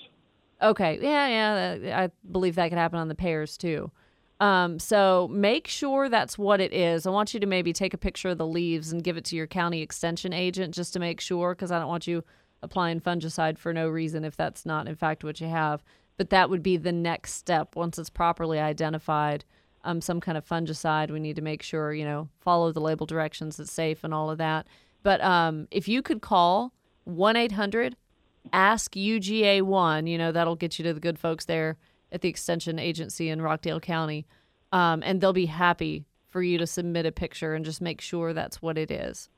Okay. 0.62 1.00
Yeah, 1.02 1.76
yeah. 1.78 2.04
I 2.04 2.12
believe 2.32 2.54
that 2.56 2.70
could 2.70 2.78
happen 2.78 3.00
on 3.00 3.08
the 3.08 3.16
pears 3.16 3.58
too. 3.58 3.92
Um, 4.40 4.80
so 4.80 5.30
make 5.32 5.68
sure 5.68 6.10
that's 6.10 6.38
what 6.38 6.60
it 6.60 6.74
is. 6.74 7.08
I 7.08 7.10
want 7.10 7.34
you 7.34 7.40
to 7.40 7.48
maybe 7.48 7.72
take 7.72 7.94
a 7.94 7.98
picture 7.98 8.30
of 8.30 8.38
the 8.38 8.48
leaves 8.48 8.92
and 8.92 9.04
give 9.04 9.18
it 9.18 9.26
to 9.26 9.36
your 9.36 9.48
county 9.48 9.82
extension 9.82 10.34
agent 10.34 10.74
just 10.74 10.94
to 10.94 11.00
make 11.00 11.22
sure, 11.22 11.56
because 11.56 11.72
I 11.72 11.80
don't 11.80 11.88
want 11.88 12.08
you 12.08 12.24
applying 12.62 13.00
fungicide 13.00 13.58
for 13.58 13.72
no 13.74 13.88
reason 13.88 14.26
if 14.26 14.36
that's 14.36 14.66
not 14.66 14.88
in 14.88 14.96
fact 14.96 15.24
what 15.24 15.40
you 15.40 15.48
have. 15.48 15.84
But 16.18 16.30
that 16.32 16.50
would 16.50 16.64
be 16.64 16.78
the 16.78 16.92
next 16.92 17.34
step 17.34 17.76
once 17.76 17.98
it's 17.98 18.10
properly 18.10 18.60
identified. 18.60 19.46
Um, 19.84 20.02
some 20.02 20.20
kind 20.20 20.38
of 20.38 20.48
fungicide. 20.48 21.12
We 21.12 21.20
need 21.20 21.36
to 21.36 21.42
make 21.44 21.62
sure 21.62 21.94
you 21.94 22.06
know 22.06 22.30
follow 22.42 22.72
the 22.72 22.82
label 22.82 23.06
directions. 23.06 23.60
It's 23.60 23.72
safe 23.72 24.04
and 24.04 24.14
all 24.14 24.30
of 24.30 24.38
that. 24.40 24.68
But 25.04 25.22
um, 25.22 25.68
if 25.72 25.88
you 25.88 26.02
could 26.02 26.22
call 26.22 26.74
one 27.04 27.36
eight 27.36 27.52
hundred 27.52 27.96
ask 28.54 28.94
UGA 28.94 29.62
one, 29.62 30.08
you 30.08 30.18
know, 30.18 30.32
that'll 30.32 30.56
get 30.56 30.78
you 30.78 30.84
to 30.84 30.94
the 30.94 31.00
good 31.00 31.20
folks 31.20 31.46
there 31.46 31.78
at 32.12 32.22
the 32.22 32.30
extension 32.30 32.80
agency 32.80 33.30
in 33.30 33.42
Rockdale 33.42 33.80
County. 33.80 34.26
Um, 34.72 35.02
and 35.06 35.22
they'll 35.22 35.34
be 35.34 35.46
happy 35.46 36.06
for 36.30 36.42
you 36.42 36.58
to 36.58 36.68
submit 36.68 37.06
a 37.06 37.12
picture 37.12 37.54
and 37.54 37.64
just 37.64 37.82
make 37.82 38.02
sure 38.02 38.34
that's 38.34 38.62
what 38.62 38.78
it 38.78 38.92
is. 38.92 39.30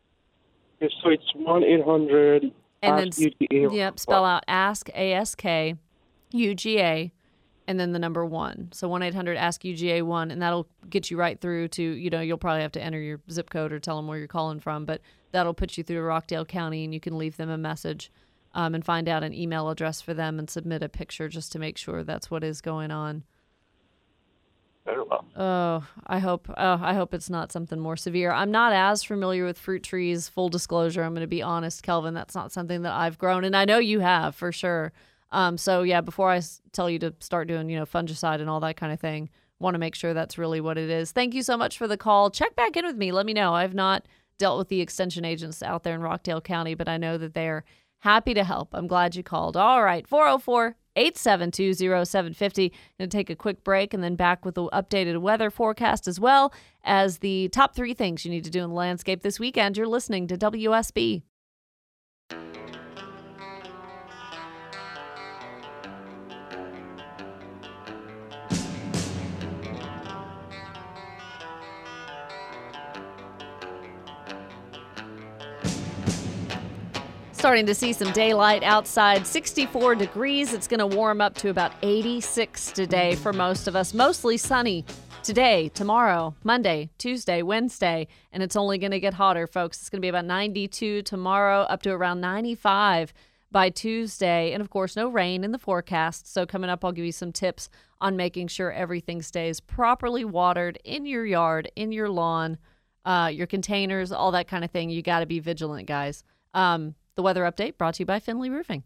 Okay, 0.82 0.94
So 1.04 1.10
it's 1.10 1.26
one 1.36 1.64
eight 1.64 1.84
hundred. 1.84 2.52
And 2.84 2.98
then, 3.00 3.08
s- 3.08 3.20
yep, 3.72 4.00
spell 4.00 4.24
out 4.24 4.44
ask 4.48 4.90
ASK 4.96 5.44
UGA 6.34 7.12
and 7.70 7.80
then 7.80 7.92
the 7.92 8.00
number 8.00 8.26
one. 8.26 8.70
So 8.72 8.88
1 8.88 9.04
800 9.04 9.36
ask 9.36 9.62
UGA 9.64 10.02
one, 10.04 10.32
and 10.32 10.42
that'll 10.42 10.68
get 10.90 11.12
you 11.12 11.18
right 11.18 11.38
through 11.40 11.68
to, 11.70 11.84
you 11.84 12.10
know, 12.10 12.22
you'll 12.22 12.38
probably 12.38 12.62
have 12.62 12.72
to 12.74 12.82
enter 12.82 13.00
your 13.00 13.20
zip 13.30 13.50
code 13.50 13.74
or 13.74 13.80
tell 13.80 13.98
them 13.98 14.08
where 14.08 14.18
you're 14.18 14.28
calling 14.28 14.60
from, 14.62 14.86
but 14.86 15.02
that'll 15.32 15.54
put 15.54 15.78
you 15.78 15.84
through 15.84 16.02
Rockdale 16.02 16.46
County 16.46 16.86
and 16.86 16.94
you 16.94 17.02
can 17.02 17.18
leave 17.18 17.36
them 17.36 17.50
a 17.50 17.58
message 17.58 18.10
um, 18.58 18.74
and 18.74 18.84
find 18.84 19.08
out 19.08 19.24
an 19.24 19.36
email 19.36 19.70
address 19.70 20.02
for 20.02 20.16
them 20.16 20.40
and 20.40 20.50
submit 20.50 20.82
a 20.82 20.90
picture 20.90 21.30
just 21.30 21.52
to 21.52 21.60
make 21.60 21.78
sure 21.78 22.04
that's 22.04 22.32
what 22.32 22.44
is 22.44 22.60
going 22.60 22.90
on. 22.90 23.24
Very 24.84 25.04
well. 25.04 25.26
Oh, 25.36 25.88
I 26.08 26.18
hope. 26.18 26.50
Oh, 26.50 26.80
I 26.82 26.96
hope 26.96 27.14
it's 27.14 27.30
not 27.30 27.52
something 27.52 27.80
more 27.80 27.96
severe. 27.96 28.32
I'm 28.32 28.50
not 28.50 28.74
as 28.74 29.04
familiar 29.04 29.46
with 29.46 29.60
fruit 29.60 29.84
trees. 29.84 30.28
Full 30.28 30.50
disclosure, 30.50 31.04
I'm 31.04 31.14
going 31.14 31.22
to 31.22 31.28
be 31.28 31.44
honest, 31.44 31.84
Kelvin. 31.84 32.16
That's 32.16 32.34
not 32.34 32.52
something 32.52 32.82
that 32.82 32.94
I've 32.94 33.20
grown, 33.20 33.44
and 33.44 33.56
I 33.56 33.66
know 33.66 33.78
you 33.78 34.00
have 34.00 34.34
for 34.34 34.52
sure. 34.52 34.92
Um, 35.32 35.58
so 35.58 35.84
yeah, 35.84 36.02
before 36.02 36.32
I 36.32 36.38
s- 36.38 36.62
tell 36.72 36.90
you 36.90 36.98
to 37.00 37.14
start 37.20 37.48
doing, 37.48 37.70
you 37.70 37.78
know, 37.78 37.86
fungicide 37.86 38.40
and 38.42 38.50
all 38.50 38.62
that 38.62 38.78
kind 38.78 38.92
of 38.92 39.00
thing, 39.00 39.30
want 39.60 39.76
to 39.76 39.80
make 39.80 39.94
sure 39.94 40.14
that's 40.16 40.38
really 40.38 40.62
what 40.62 40.78
it 40.80 40.90
is. 40.90 41.12
Thank 41.12 41.36
you 41.36 41.44
so 41.44 41.58
much 41.58 41.78
for 41.78 41.88
the 41.88 41.98
call. 41.98 42.32
Check 42.32 42.56
back 42.56 42.76
in 42.76 42.86
with 42.86 42.96
me. 42.96 43.12
Let 43.12 43.26
me 43.26 43.34
know. 43.34 43.54
I've 43.54 43.76
not 43.76 44.08
dealt 44.40 44.58
with 44.58 44.70
the 44.70 44.82
extension 44.82 45.26
agents 45.26 45.62
out 45.62 45.84
there 45.84 45.96
in 45.96 46.02
Rockdale 46.02 46.42
County, 46.42 46.76
but 46.76 46.88
I 46.88 46.98
know 46.98 47.18
that 47.18 47.34
they're 47.34 47.66
happy 48.00 48.34
to 48.34 48.44
help. 48.44 48.70
I'm 48.74 48.88
glad 48.88 49.16
you 49.16 49.24
called. 49.24 49.58
All 49.58 49.84
right, 49.84 50.08
404 50.08 50.76
872 50.96 51.74
0750. 52.06 52.70
Going 52.70 53.10
to 53.10 53.18
take 53.18 53.30
a 53.30 53.36
quick 53.36 53.64
break 53.64 53.94
and 53.94 54.04
then 54.04 54.16
back 54.16 54.44
with 54.44 54.56
the 54.56 54.68
updated 54.70 55.20
weather 55.20 55.50
forecast 55.50 56.08
as 56.08 56.20
well 56.20 56.54
as 56.84 57.20
the 57.20 57.50
top 57.50 57.76
three 57.76 57.94
things 57.94 58.26
you 58.26 58.32
need 58.32 58.44
to 58.44 58.50
do 58.50 58.64
in 58.64 58.70
the 58.70 58.76
landscape 58.76 59.22
this 59.22 59.40
weekend. 59.40 59.78
You're 59.78 59.88
listening 59.88 60.28
to 60.28 60.38
WSB. 60.38 61.22
Starting 77.38 77.68
to 77.68 77.76
see 77.76 77.94
some 77.94 78.12
daylight 78.14 78.64
outside, 78.64 79.28
64 79.28 79.94
degrees. 79.94 80.54
It's 80.54 80.68
going 80.68 80.80
to 80.80 80.88
warm 80.88 81.22
up 81.22 81.36
to 81.36 81.50
about 81.50 81.72
86 81.84 82.72
today 82.72 83.14
for 83.14 83.32
most 83.32 83.68
of 83.68 83.76
us. 83.76 83.94
Mostly 83.94 84.38
sunny 84.38 84.84
today, 85.22 85.70
tomorrow, 85.70 86.34
Monday, 86.44 86.90
Tuesday, 86.98 87.44
Wednesday, 87.44 88.08
and 88.32 88.42
it's 88.42 88.56
only 88.56 88.80
going 88.80 88.90
to 88.90 89.00
get 89.00 89.14
hotter, 89.14 89.46
folks. 89.46 89.80
It's 89.80 89.90
going 89.92 90.00
to 90.00 90.02
be 90.02 90.08
about 90.10 90.26
92 90.26 91.04
tomorrow, 91.04 91.62
up 91.62 91.84
to 91.84 91.92
around 91.92 92.22
95 92.22 93.14
by 93.52 93.70
Tuesday. 93.70 94.52
And 94.52 94.60
of 94.60 94.72
course, 94.72 94.96
no 94.96 95.08
rain 95.08 95.44
in 95.44 95.52
the 95.52 95.60
forecast. 95.60 96.34
So, 96.34 96.48
coming 96.48 96.72
up, 96.72 96.84
I'll 96.84 96.92
give 96.92 97.06
you 97.06 97.12
some 97.12 97.32
tips 97.32 97.70
on 98.02 98.18
making 98.18 98.48
sure 98.48 98.72
everything 98.72 99.22
stays 99.22 99.60
properly 99.60 100.26
watered 100.26 100.80
in 100.84 101.06
your 101.06 101.24
yard, 101.24 101.72
in 101.76 101.92
your 101.92 102.10
lawn, 102.10 102.58
uh, 103.06 103.30
your 103.32 103.46
containers, 103.46 104.12
all 104.12 104.32
that 104.32 104.48
kind 104.48 104.66
of 104.66 104.72
thing. 104.72 104.90
You 104.90 105.04
got 105.04 105.20
to 105.20 105.28
be 105.28 105.38
vigilant, 105.38 105.88
guys. 105.88 106.24
Um, 106.56 106.96
the 107.18 107.24
weather 107.24 107.44
update 107.44 107.78
brought 107.78 107.96
to 107.96 108.04
you 108.04 108.06
by 108.06 108.20
Finley 108.20 108.50
Roofing. 108.50 108.84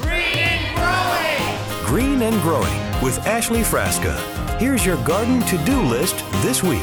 Green 0.00 0.38
and 0.38 0.76
Growing 0.76 1.84
Green 1.84 2.22
and 2.22 2.40
growing 2.40 3.02
with 3.02 3.18
Ashley 3.26 3.60
Frasca. 3.60 4.16
Here's 4.58 4.86
your 4.86 4.96
garden 5.04 5.40
to 5.42 5.58
do 5.64 5.82
list 5.82 6.24
this 6.42 6.62
week. 6.62 6.80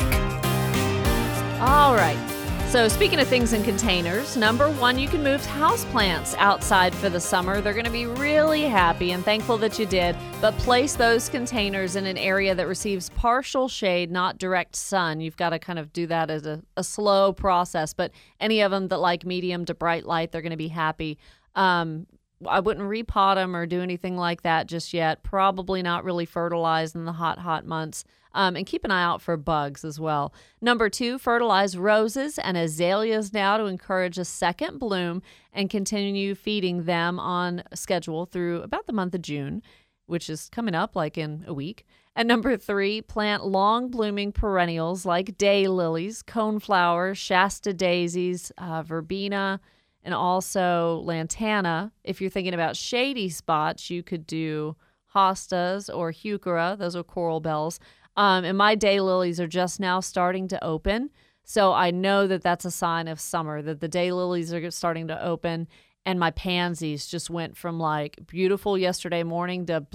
All 1.60 1.96
right. 1.96 2.29
So, 2.70 2.88
speaking 2.88 3.20
of 3.20 3.28
things 3.28 3.54
in 3.54 3.64
containers, 3.64 4.38
number 4.38 4.70
one, 4.70 5.00
you 5.00 5.08
can 5.08 5.24
move 5.24 5.42
houseplants 5.42 6.36
outside 6.38 6.94
for 6.94 7.10
the 7.10 7.20
summer. 7.20 7.62
They're 7.62 7.74
going 7.74 7.86
to 7.86 7.92
be 7.92 8.06
really 8.06 8.62
happy 8.62 9.10
and 9.12 9.26
thankful 9.26 9.58
that 9.58 9.80
you 9.80 9.88
did, 9.88 10.16
but 10.40 10.56
place 10.60 10.94
those 10.94 11.30
containers 11.30 11.96
in 11.96 12.06
an 12.06 12.16
area 12.16 12.54
that 12.54 12.68
receives 12.68 13.10
partial 13.10 13.70
shade, 13.70 14.12
not 14.12 14.38
direct 14.38 14.76
sun. 14.76 15.20
You've 15.20 15.36
got 15.36 15.50
to 15.50 15.58
kind 15.58 15.80
of 15.80 15.92
do 15.92 16.06
that 16.08 16.30
as 16.30 16.46
a, 16.46 16.62
a 16.78 16.84
slow 16.84 17.34
process, 17.34 17.92
but 17.92 18.12
any 18.40 18.62
of 18.62 18.70
them 18.70 18.90
that 18.90 19.00
like 19.00 19.26
medium 19.26 19.66
to 19.66 19.74
bright 19.74 20.06
light, 20.06 20.32
they're 20.32 20.44
going 20.44 20.52
to 20.52 20.56
be 20.56 20.68
happy. 20.68 21.18
Um, 21.56 22.06
I 22.48 22.60
wouldn't 22.60 22.88
repot 22.88 23.34
them 23.34 23.56
or 23.56 23.66
do 23.66 23.82
anything 23.82 24.16
like 24.16 24.44
that 24.44 24.68
just 24.68 24.94
yet. 24.94 25.24
Probably 25.24 25.82
not 25.82 26.04
really 26.04 26.26
fertilize 26.26 26.94
in 26.94 27.06
the 27.06 27.14
hot, 27.14 27.40
hot 27.40 27.66
months. 27.66 28.06
Um, 28.32 28.56
and 28.56 28.68
keep 28.68 28.86
an 28.86 28.92
eye 28.92 29.04
out 29.04 29.24
for 29.24 29.38
bugs 29.38 29.84
as 29.84 30.00
well. 30.00 30.34
Number 30.62 30.88
two, 30.88 31.18
fertilize 31.18 31.76
roses 31.76 32.38
and 32.38 32.58
azaleas 32.58 33.34
now 33.34 33.58
to 33.58 33.66
encourage 33.66 34.20
a 34.20 34.26
second 34.26 34.78
bloom 34.78 35.24
and 35.52 35.68
continue 35.68 36.36
feeding 36.36 36.84
them 36.84 37.20
on 37.20 37.64
schedule 37.74 38.28
through 38.28 38.62
about 38.62 38.86
the 38.86 38.94
month 38.94 39.16
of 39.16 39.24
June, 39.24 39.64
which 40.06 40.30
is 40.30 40.48
coming 40.52 40.76
up 40.76 40.96
like 40.96 41.18
in 41.18 41.44
a 41.48 41.54
week. 41.56 41.88
And 42.16 42.28
number 42.28 42.58
three, 42.58 43.02
plant 43.02 43.46
long 43.46 43.90
blooming 43.90 44.32
perennials 44.32 45.06
like 45.06 45.38
daylilies, 45.38 46.24
coneflowers, 46.24 47.16
Shasta 47.16 47.74
daisies, 47.74 48.52
uh, 48.58 48.84
verbena, 48.84 49.62
and 50.04 50.14
also 50.14 51.02
lantana. 51.04 51.92
If 52.04 52.20
you're 52.20 52.30
thinking 52.30 52.54
about 52.54 52.76
shady 52.76 53.30
spots, 53.30 53.90
you 53.90 54.04
could 54.04 54.28
do 54.28 54.76
hostas 55.16 55.90
or 55.94 56.12
heuchera. 56.12 56.78
Those 56.78 56.96
are 56.96 57.04
coral 57.04 57.40
bells. 57.40 57.80
Um, 58.20 58.44
and 58.44 58.58
my 58.58 58.76
daylilies 58.76 59.40
are 59.40 59.48
just 59.48 59.80
now 59.80 60.02
starting 60.02 60.50
to 60.50 60.62
open. 60.62 61.10
So 61.46 61.72
I 61.72 61.92
know 61.92 62.28
that 62.28 62.42
that's 62.42 62.66
a 62.66 62.70
sign 62.70 63.08
of 63.08 63.18
summer, 63.18 63.62
that 63.62 63.80
the 63.80 63.88
daylilies 63.88 64.52
are 64.52 64.70
starting 64.72 65.08
to 65.08 65.24
open. 65.24 65.70
And 66.06 66.20
my 66.20 66.32
pansies 66.32 67.08
just 67.08 67.30
went 67.30 67.56
from 67.56 67.80
like 67.80 68.20
beautiful 68.28 68.78
yesterday 68.78 69.24
morning 69.24 69.68
to 69.68 69.86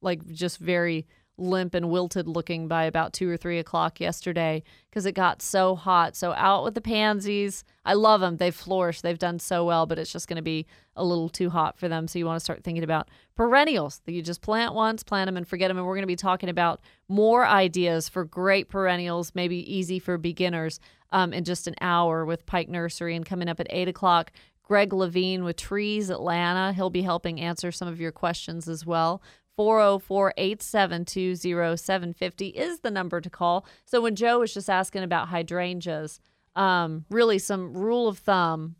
like 0.00 0.26
just 0.26 0.58
very 0.58 1.06
limp 1.38 1.74
and 1.74 1.88
wilted 1.88 2.26
looking 2.26 2.68
by 2.68 2.84
about 2.84 3.12
two 3.12 3.28
or 3.30 3.36
three 3.36 3.58
o'clock 3.58 4.00
yesterday 4.00 4.62
because 4.90 5.06
it 5.06 5.12
got 5.12 5.40
so 5.40 5.74
hot. 5.74 6.16
So 6.16 6.32
out 6.32 6.64
with 6.64 6.74
the 6.74 6.80
pansies. 6.80 7.64
I 7.84 7.94
love 7.94 8.20
them. 8.20 8.36
They've 8.36 8.54
flourished. 8.54 9.02
They've 9.02 9.18
done 9.18 9.38
so 9.38 9.64
well, 9.64 9.86
but 9.86 9.98
it's 9.98 10.12
just 10.12 10.28
going 10.28 10.36
to 10.36 10.42
be 10.42 10.66
a 10.96 11.04
little 11.04 11.28
too 11.28 11.50
hot 11.50 11.78
for 11.78 11.88
them. 11.88 12.08
So 12.08 12.18
you 12.18 12.26
want 12.26 12.36
to 12.36 12.44
start 12.44 12.64
thinking 12.64 12.84
about 12.84 13.08
perennials 13.36 14.00
that 14.04 14.12
you 14.12 14.22
just 14.22 14.42
plant 14.42 14.74
once, 14.74 15.02
plant 15.02 15.28
them, 15.28 15.36
and 15.36 15.46
forget 15.46 15.68
them. 15.68 15.78
And 15.78 15.86
we're 15.86 15.94
going 15.94 16.02
to 16.02 16.06
be 16.06 16.16
talking 16.16 16.48
about 16.48 16.80
more 17.08 17.46
ideas 17.46 18.08
for 18.08 18.24
great 18.24 18.68
perennials, 18.68 19.32
maybe 19.34 19.72
easy 19.72 19.98
for 19.98 20.18
beginners, 20.18 20.80
um, 21.12 21.32
in 21.32 21.44
just 21.44 21.66
an 21.66 21.74
hour 21.80 22.24
with 22.24 22.46
Pike 22.46 22.68
Nursery. 22.68 23.14
And 23.14 23.24
coming 23.24 23.48
up 23.48 23.60
at 23.60 23.68
eight 23.70 23.88
o'clock, 23.88 24.32
Greg 24.68 24.92
Levine 24.92 25.44
with 25.44 25.56
Trees 25.56 26.10
Atlanta. 26.10 26.74
He'll 26.74 26.90
be 26.90 27.02
helping 27.02 27.40
answer 27.40 27.72
some 27.72 27.88
of 27.88 28.00
your 28.00 28.12
questions 28.12 28.68
as 28.68 28.84
well. 28.84 29.22
404 29.58 30.34
872 30.36 31.34
0750 31.34 32.46
is 32.46 32.78
the 32.78 32.92
number 32.92 33.20
to 33.20 33.28
call. 33.28 33.66
So 33.86 34.00
when 34.00 34.14
Joe 34.14 34.38
was 34.38 34.54
just 34.54 34.70
asking 34.70 35.02
about 35.02 35.26
hydrangeas, 35.26 36.20
um, 36.54 37.06
really 37.10 37.40
some 37.40 37.76
rule 37.76 38.06
of 38.06 38.18
thumb 38.18 38.76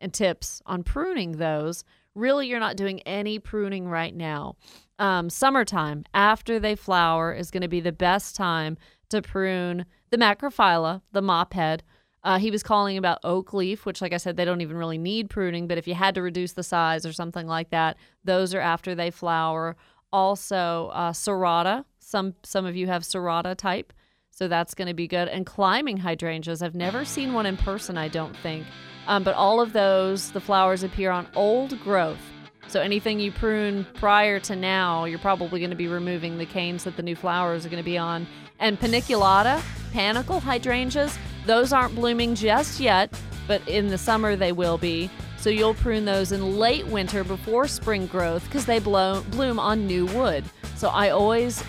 and 0.00 0.12
tips 0.12 0.62
on 0.64 0.84
pruning 0.84 1.32
those. 1.32 1.84
Really, 2.14 2.46
you're 2.48 2.60
not 2.60 2.76
doing 2.76 3.00
any 3.00 3.38
pruning 3.38 3.86
right 3.88 4.14
now. 4.14 4.56
Um, 4.98 5.28
summertime, 5.28 6.04
after 6.14 6.58
they 6.58 6.76
flower, 6.76 7.34
is 7.34 7.50
going 7.50 7.60
to 7.60 7.68
be 7.68 7.80
the 7.80 7.92
best 7.92 8.34
time 8.34 8.78
to 9.10 9.20
prune 9.20 9.84
the 10.08 10.16
macrophylla, 10.16 11.02
the 11.12 11.20
mop 11.20 11.52
head. 11.52 11.82
Uh, 12.24 12.38
he 12.38 12.50
was 12.50 12.62
calling 12.62 12.96
about 12.96 13.18
oak 13.22 13.52
leaf, 13.52 13.84
which, 13.84 14.00
like 14.00 14.14
I 14.14 14.16
said, 14.16 14.38
they 14.38 14.46
don't 14.46 14.62
even 14.62 14.78
really 14.78 14.98
need 14.98 15.28
pruning, 15.28 15.68
but 15.68 15.76
if 15.76 15.86
you 15.86 15.94
had 15.94 16.14
to 16.14 16.22
reduce 16.22 16.52
the 16.52 16.62
size 16.62 17.04
or 17.04 17.12
something 17.12 17.46
like 17.46 17.68
that, 17.68 17.98
those 18.24 18.54
are 18.54 18.60
after 18.60 18.94
they 18.94 19.10
flower. 19.10 19.76
Also, 20.12 20.90
uh, 20.92 21.12
serrata. 21.12 21.84
Some 22.00 22.34
some 22.42 22.66
of 22.66 22.76
you 22.76 22.86
have 22.86 23.02
serrata 23.02 23.56
type, 23.56 23.92
So 24.30 24.48
that's 24.48 24.74
going 24.74 24.88
to 24.88 24.94
be 24.94 25.06
good. 25.06 25.28
And 25.28 25.46
climbing 25.46 25.98
hydrangeas, 25.98 26.62
I've 26.62 26.74
never 26.74 27.04
seen 27.04 27.32
one 27.32 27.46
in 27.46 27.56
person, 27.56 27.96
I 27.96 28.08
don't 28.08 28.36
think. 28.38 28.66
Um, 29.06 29.24
but 29.24 29.34
all 29.34 29.60
of 29.60 29.72
those, 29.72 30.30
the 30.32 30.40
flowers 30.40 30.82
appear 30.82 31.10
on 31.10 31.26
old 31.34 31.80
growth. 31.80 32.20
So 32.68 32.80
anything 32.80 33.18
you 33.20 33.32
prune 33.32 33.86
prior 33.94 34.38
to 34.40 34.56
now, 34.56 35.04
you're 35.04 35.18
probably 35.18 35.60
going 35.60 35.70
to 35.70 35.76
be 35.76 35.88
removing 35.88 36.38
the 36.38 36.46
canes 36.46 36.84
that 36.84 36.96
the 36.96 37.02
new 37.02 37.16
flowers 37.16 37.66
are 37.66 37.68
going 37.68 37.82
to 37.82 37.84
be 37.84 37.98
on. 37.98 38.26
And 38.58 38.78
paniculata, 38.78 39.62
panicle 39.92 40.40
hydrangeas, 40.40 41.18
those 41.44 41.72
aren't 41.72 41.94
blooming 41.94 42.34
just 42.34 42.80
yet, 42.80 43.12
but 43.46 43.66
in 43.68 43.88
the 43.88 43.98
summer 43.98 44.36
they 44.36 44.52
will 44.52 44.78
be. 44.78 45.10
So 45.36 45.50
you'll 45.50 45.74
prune 45.74 46.04
those 46.04 46.32
in 46.32 46.58
late 46.58 46.86
winter 46.86 47.24
before 47.24 47.66
spring 47.66 48.06
growth 48.06 48.44
because 48.44 48.64
they 48.66 48.78
blow, 48.78 49.22
bloom 49.30 49.58
on 49.58 49.86
new 49.86 50.06
wood. 50.06 50.44
So 50.76 50.88
I 50.88 51.10
always 51.10 51.62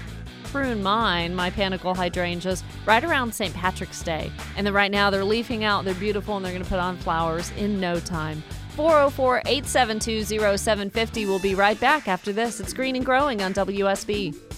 prune 0.45 0.83
mine, 0.83 1.33
my 1.33 1.49
panicle 1.49 1.95
hydrangeas, 1.95 2.63
right 2.85 3.03
around 3.03 3.33
St. 3.33 3.53
Patrick's 3.55 4.03
Day. 4.03 4.31
And 4.55 4.67
then 4.67 4.73
right 4.73 4.91
now 4.91 5.09
they're 5.09 5.25
leafing 5.25 5.63
out, 5.63 5.83
they're 5.85 5.95
beautiful, 5.95 6.37
and 6.37 6.45
they're 6.45 6.51
going 6.51 6.63
to 6.63 6.69
put 6.69 6.79
on 6.79 6.97
flowers 6.97 7.51
in 7.57 7.79
no 7.79 7.99
time. 7.99 8.43
404 8.75 9.43
872 9.47 10.23
0750. 10.25 11.25
We'll 11.25 11.39
be 11.39 11.55
right 11.55 11.79
back 11.79 12.07
after 12.07 12.31
this. 12.31 12.59
It's 12.59 12.73
Green 12.73 12.95
and 12.95 13.05
Growing 13.05 13.41
on 13.41 13.53
WSB. 13.53 14.52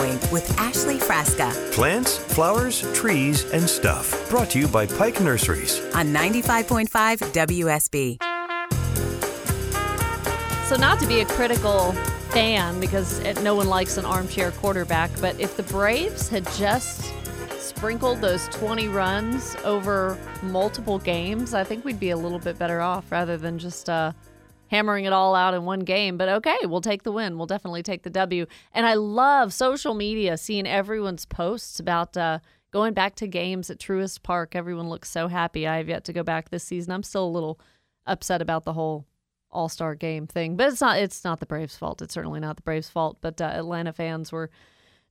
Growing 0.00 0.18
with 0.32 0.58
Ashley 0.58 0.96
Frasca. 0.96 1.52
Plants, 1.72 2.16
flowers, 2.16 2.80
trees, 2.94 3.44
and 3.52 3.68
stuff. 3.68 4.30
Brought 4.30 4.48
to 4.50 4.58
you 4.58 4.66
by 4.66 4.86
Pike 4.86 5.20
Nurseries. 5.20 5.78
On 5.94 6.06
95.5 6.06 6.88
WSB. 7.34 8.16
So, 10.66 10.76
not 10.76 11.00
to 11.00 11.06
be 11.06 11.20
a 11.20 11.26
critical 11.26 11.92
fan 12.30 12.80
because 12.80 13.22
no 13.42 13.54
one 13.54 13.68
likes 13.68 13.98
an 13.98 14.06
armchair 14.06 14.52
quarterback, 14.52 15.10
but 15.20 15.38
if 15.38 15.58
the 15.58 15.64
Braves 15.64 16.30
had 16.30 16.50
just 16.52 17.12
sprinkled 17.58 18.22
those 18.22 18.48
20 18.48 18.88
runs 18.88 19.54
over 19.64 20.16
multiple 20.42 20.98
games, 20.98 21.52
I 21.52 21.62
think 21.62 21.84
we'd 21.84 22.00
be 22.00 22.08
a 22.08 22.16
little 22.16 22.38
bit 22.38 22.58
better 22.58 22.80
off 22.80 23.12
rather 23.12 23.36
than 23.36 23.58
just 23.58 23.90
uh, 23.90 24.12
hammering 24.70 25.04
it 25.04 25.12
all 25.12 25.34
out 25.34 25.52
in 25.52 25.64
one 25.64 25.80
game. 25.80 26.16
But 26.16 26.28
okay, 26.28 26.56
we'll 26.62 26.80
take 26.80 27.02
the 27.02 27.10
win. 27.12 27.36
We'll 27.36 27.46
definitely 27.46 27.82
take 27.82 28.04
the 28.04 28.10
W. 28.10 28.46
And 28.72 28.86
I 28.86 28.94
love 28.94 29.52
social 29.52 29.94
media, 29.94 30.36
seeing 30.36 30.66
everyone's 30.66 31.26
posts 31.26 31.80
about 31.80 32.16
uh, 32.16 32.38
going 32.70 32.94
back 32.94 33.16
to 33.16 33.26
games 33.26 33.68
at 33.68 33.80
Truist 33.80 34.22
Park. 34.22 34.54
Everyone 34.54 34.88
looks 34.88 35.10
so 35.10 35.26
happy. 35.26 35.66
I 35.66 35.78
have 35.78 35.88
yet 35.88 36.04
to 36.04 36.12
go 36.12 36.22
back 36.22 36.50
this 36.50 36.64
season. 36.64 36.92
I'm 36.92 37.02
still 37.02 37.26
a 37.26 37.28
little 37.28 37.60
upset 38.06 38.40
about 38.40 38.64
the 38.64 38.72
whole 38.72 39.06
All 39.50 39.68
Star 39.68 39.96
game 39.96 40.28
thing, 40.28 40.56
but 40.56 40.68
it's 40.68 40.80
not. 40.80 40.98
It's 40.98 41.24
not 41.24 41.40
the 41.40 41.46
Braves' 41.46 41.76
fault. 41.76 42.00
It's 42.00 42.14
certainly 42.14 42.38
not 42.38 42.54
the 42.54 42.62
Braves' 42.62 42.88
fault. 42.88 43.18
But 43.20 43.40
uh, 43.40 43.46
Atlanta 43.46 43.92
fans 43.92 44.30
were 44.30 44.50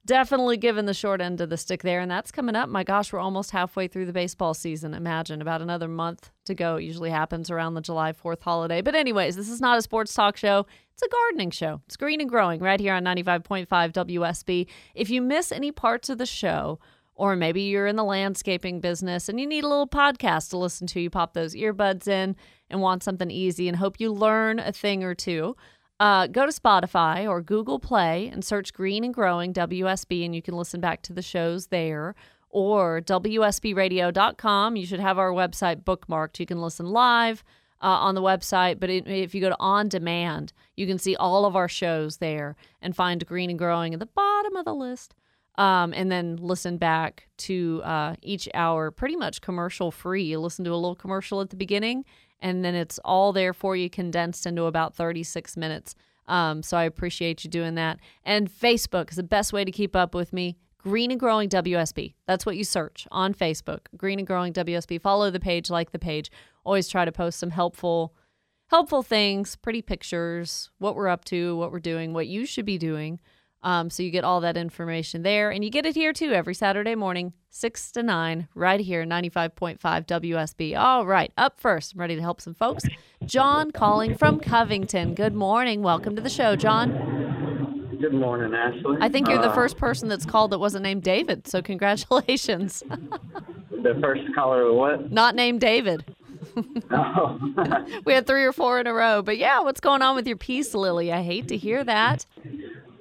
definitely 0.06 0.58
given 0.58 0.86
the 0.86 0.94
short 0.94 1.22
end 1.22 1.41
of 1.41 1.50
the 1.50 1.58
stick 1.58 1.84
there. 1.84 2.00
And 2.00 2.10
that's 2.10 2.32
coming 2.32 2.56
up. 2.56 2.70
My 2.70 2.84
gosh, 2.84 3.13
we're 3.13 3.20
almost 3.20 3.51
halfway 3.51 3.88
through 3.88 4.06
the 4.06 4.13
baseball 4.13 4.53
season. 4.53 4.94
Imagine 4.94 5.41
about 5.41 5.62
another 5.62 5.88
month 5.88 6.32
to 6.46 6.56
go. 6.56 6.77
It 6.77 6.84
usually 6.84 7.10
happens 7.10 7.51
around 7.51 7.74
the 7.74 7.82
July 7.82 8.13
4th 8.13 8.41
holiday. 8.41 8.82
But, 8.82 8.96
anyways, 8.96 9.36
this 9.36 9.50
is 9.50 9.62
not 9.62 9.78
a 9.78 9.82
sports 9.82 10.13
talk 10.13 10.38
show. 10.38 10.65
It's 10.93 11.04
a 11.04 11.10
gardening 11.10 11.52
show. 11.52 11.82
It's 11.86 11.97
green 11.97 12.21
and 12.21 12.30
growing 12.30 12.60
right 12.60 12.80
here 12.80 12.93
on 12.93 13.04
95.5 13.04 13.67
WSB. 13.67 14.67
If 14.95 15.10
you 15.10 15.21
miss 15.21 15.52
any 15.52 15.71
parts 15.71 16.10
of 16.10 16.17
the 16.17 16.26
show, 16.26 16.80
or 17.19 17.36
maybe 17.36 17.63
you're 17.63 17.86
in 17.86 17.97
the 17.97 18.04
landscaping 18.04 18.80
business 18.80 19.28
and 19.28 19.39
you 19.41 19.45
need 19.45 19.65
a 19.65 19.67
little 19.67 19.88
podcast 19.88 20.52
to 20.52 20.58
listen 20.58 20.88
to, 20.88 21.02
you 21.02 21.10
pop 21.10 21.34
those 21.34 21.54
earbuds 21.54 22.08
in 22.08 22.34
and 22.69 22.80
want 22.80 23.04
something 23.04 23.30
easy 23.30 23.67
and 23.67 23.76
hope 23.76 24.00
you 24.00 24.12
learn 24.12 24.58
a 24.58 24.71
thing 24.71 25.04
or 25.04 25.13
two. 25.13 25.56
Uh, 26.00 26.28
go 26.28 26.46
to 26.46 26.52
Spotify 26.52 27.28
or 27.28 27.42
Google 27.42 27.80
Play 27.80 28.30
and 28.32 28.44
search 28.44 28.74
Green 28.74 29.04
and 29.04 29.14
Growing 29.14 29.54
WSB, 29.54 30.24
and 30.24 30.34
you 30.34 30.42
can 30.42 30.56
listen 30.56 30.80
back 30.80 31.02
to 31.04 31.14
the 31.14 31.22
shows 31.22 31.68
there. 31.68 32.16
Or 32.52 33.00
WSBradio.com. 33.02 34.76
You 34.76 34.86
should 34.88 35.00
have 35.00 35.20
our 35.20 35.32
website 35.32 35.84
bookmarked. 35.84 36.40
You 36.40 36.48
can 36.48 36.62
listen 36.62 36.88
live 36.88 37.44
uh, 37.82 37.88
on 37.88 38.16
the 38.16 38.22
website, 38.22 38.80
but 38.80 38.90
it, 38.90 39.08
if 39.08 39.36
you 39.36 39.42
go 39.42 39.50
to 39.50 39.60
On 39.60 39.88
Demand, 39.88 40.52
you 40.76 40.88
can 40.88 40.98
see 40.98 41.16
all 41.16 41.46
of 41.46 41.56
our 41.56 41.68
shows 41.68 42.18
there 42.18 42.56
and 42.82 42.96
find 42.96 43.24
Green 43.26 43.52
and 43.52 43.60
Growing 43.60 43.94
at 43.94 44.00
the 44.00 44.08
bottom 44.08 44.56
of 44.56 44.66
the 44.66 44.74
list. 44.74 45.14
Um, 45.60 45.94
and 45.94 46.12
then 46.12 46.38
listen 46.38 46.78
back 46.78 47.28
to 47.40 47.82
uh, 47.84 48.16
each 48.22 48.48
hour 48.54 48.92
pretty 48.92 49.18
much 49.18 49.42
commercial 49.42 49.92
free. 49.92 50.24
You 50.24 50.40
listen 50.40 50.64
to 50.66 50.72
a 50.72 50.76
little 50.76 50.96
commercial 50.96 51.42
at 51.42 51.50
the 51.50 51.58
beginning 51.58 52.06
and 52.41 52.63
then 52.63 52.75
it's 52.75 52.99
all 53.06 53.34
there 53.34 53.54
for 53.54 53.75
you 53.75 53.89
condensed 53.89 54.45
into 54.45 54.63
about 54.63 54.95
36 54.95 55.58
minutes. 55.58 55.95
Um, 56.28 56.62
so 56.62 56.78
I 56.78 56.84
appreciate 56.84 57.43
you 57.43 57.49
doing 57.49 57.75
that. 57.75 57.99
And 58.23 58.49
Facebook 58.49 59.10
is 59.10 59.17
the 59.17 59.23
best 59.23 59.52
way 59.52 59.65
to 59.65 59.71
keep 59.71 59.95
up 59.95 60.13
with 60.13 60.32
me. 60.32 60.58
Green 60.78 61.12
and 61.12 61.19
Growing 61.19 61.49
WSB. 61.49 62.13
That's 62.25 62.45
what 62.45 62.56
you 62.56 62.63
search 62.63 63.08
on 63.12 63.34
Facebook. 63.34 63.80
Green 63.97 64.19
and 64.19 64.28
Growing 64.28 64.54
WSB. 64.54 65.02
Follow 65.02 65.30
the 65.30 65.39
page, 65.39 65.69
like 65.69 65.91
the 65.91 65.99
page. 65.99 66.32
Always 66.63 66.88
try 66.88 67.04
to 67.04 67.12
post 67.12 67.39
some 67.39 67.49
helpful 67.49 68.13
helpful 68.69 69.02
things, 69.02 69.56
pretty 69.56 69.82
pictures, 69.82 70.69
what 70.78 70.95
we're 70.95 71.08
up 71.08 71.25
to, 71.25 71.56
what 71.58 71.71
we're 71.71 71.80
doing, 71.80 72.13
what 72.13 72.28
you 72.28 72.45
should 72.45 72.65
be 72.65 72.78
doing. 72.78 73.19
Um, 73.62 73.89
so 73.89 74.04
you 74.04 74.10
get 74.10 74.24
all 74.24 74.39
that 74.41 74.56
information 74.56 75.22
there. 75.24 75.52
And 75.52 75.63
you 75.63 75.69
get 75.69 75.86
it 75.86 75.95
here 75.95 76.13
too 76.13 76.32
every 76.32 76.54
Saturday 76.56 76.95
morning, 76.95 77.34
6 77.50 77.91
to 77.93 78.04
9, 78.04 78.48
right 78.56 78.80
here, 78.80 79.04
95.5 79.04 79.80
WSB. 79.80 80.78
All 80.80 81.06
right, 81.06 81.32
up 81.38 81.60
first, 81.60 81.93
I'm 81.93 82.00
ready 82.00 82.15
to 82.15 82.22
help 82.22 82.39
some 82.39 82.54
folks. 82.54 82.86
John 83.26 83.72
calling 83.72 84.15
from 84.15 84.39
Covington. 84.39 85.13
Good 85.13 85.34
morning. 85.36 85.82
Welcome 85.82 86.15
to 86.15 86.22
the 86.22 86.30
show, 86.30 86.56
John. 86.56 87.98
Good 88.00 88.13
morning, 88.13 88.54
Ashley. 88.54 88.98
I 89.02 89.10
think 89.10 89.28
you're 89.28 89.41
the 89.41 89.50
Uh, 89.50 89.56
first 89.56 89.76
person 89.78 90.08
that's 90.08 90.26
called 90.26 90.52
that 90.52 90.60
wasn't 90.60 90.84
named 90.84 91.04
David, 91.04 91.48
so 91.48 91.62
congratulations. 91.62 92.82
The 93.82 93.98
first 94.02 94.24
caller 94.36 94.74
what? 94.74 95.10
Not 95.10 95.36
named 95.36 95.62
David. 95.62 96.04
Oh, 96.91 97.39
We 98.06 98.12
had 98.12 98.28
three 98.28 98.43
or 98.43 98.52
four 98.52 98.78
in 98.82 98.88
a 98.88 98.93
row. 98.93 99.22
But 99.22 99.38
yeah, 99.38 99.62
what's 99.62 99.80
going 99.80 100.02
on 100.02 100.17
with 100.17 100.28
your 100.28 100.36
peace 100.36 100.74
lily? 100.74 101.13
I 101.13 101.22
hate 101.22 101.48
to 101.48 101.56
hear 101.56 101.86
that. 101.86 102.26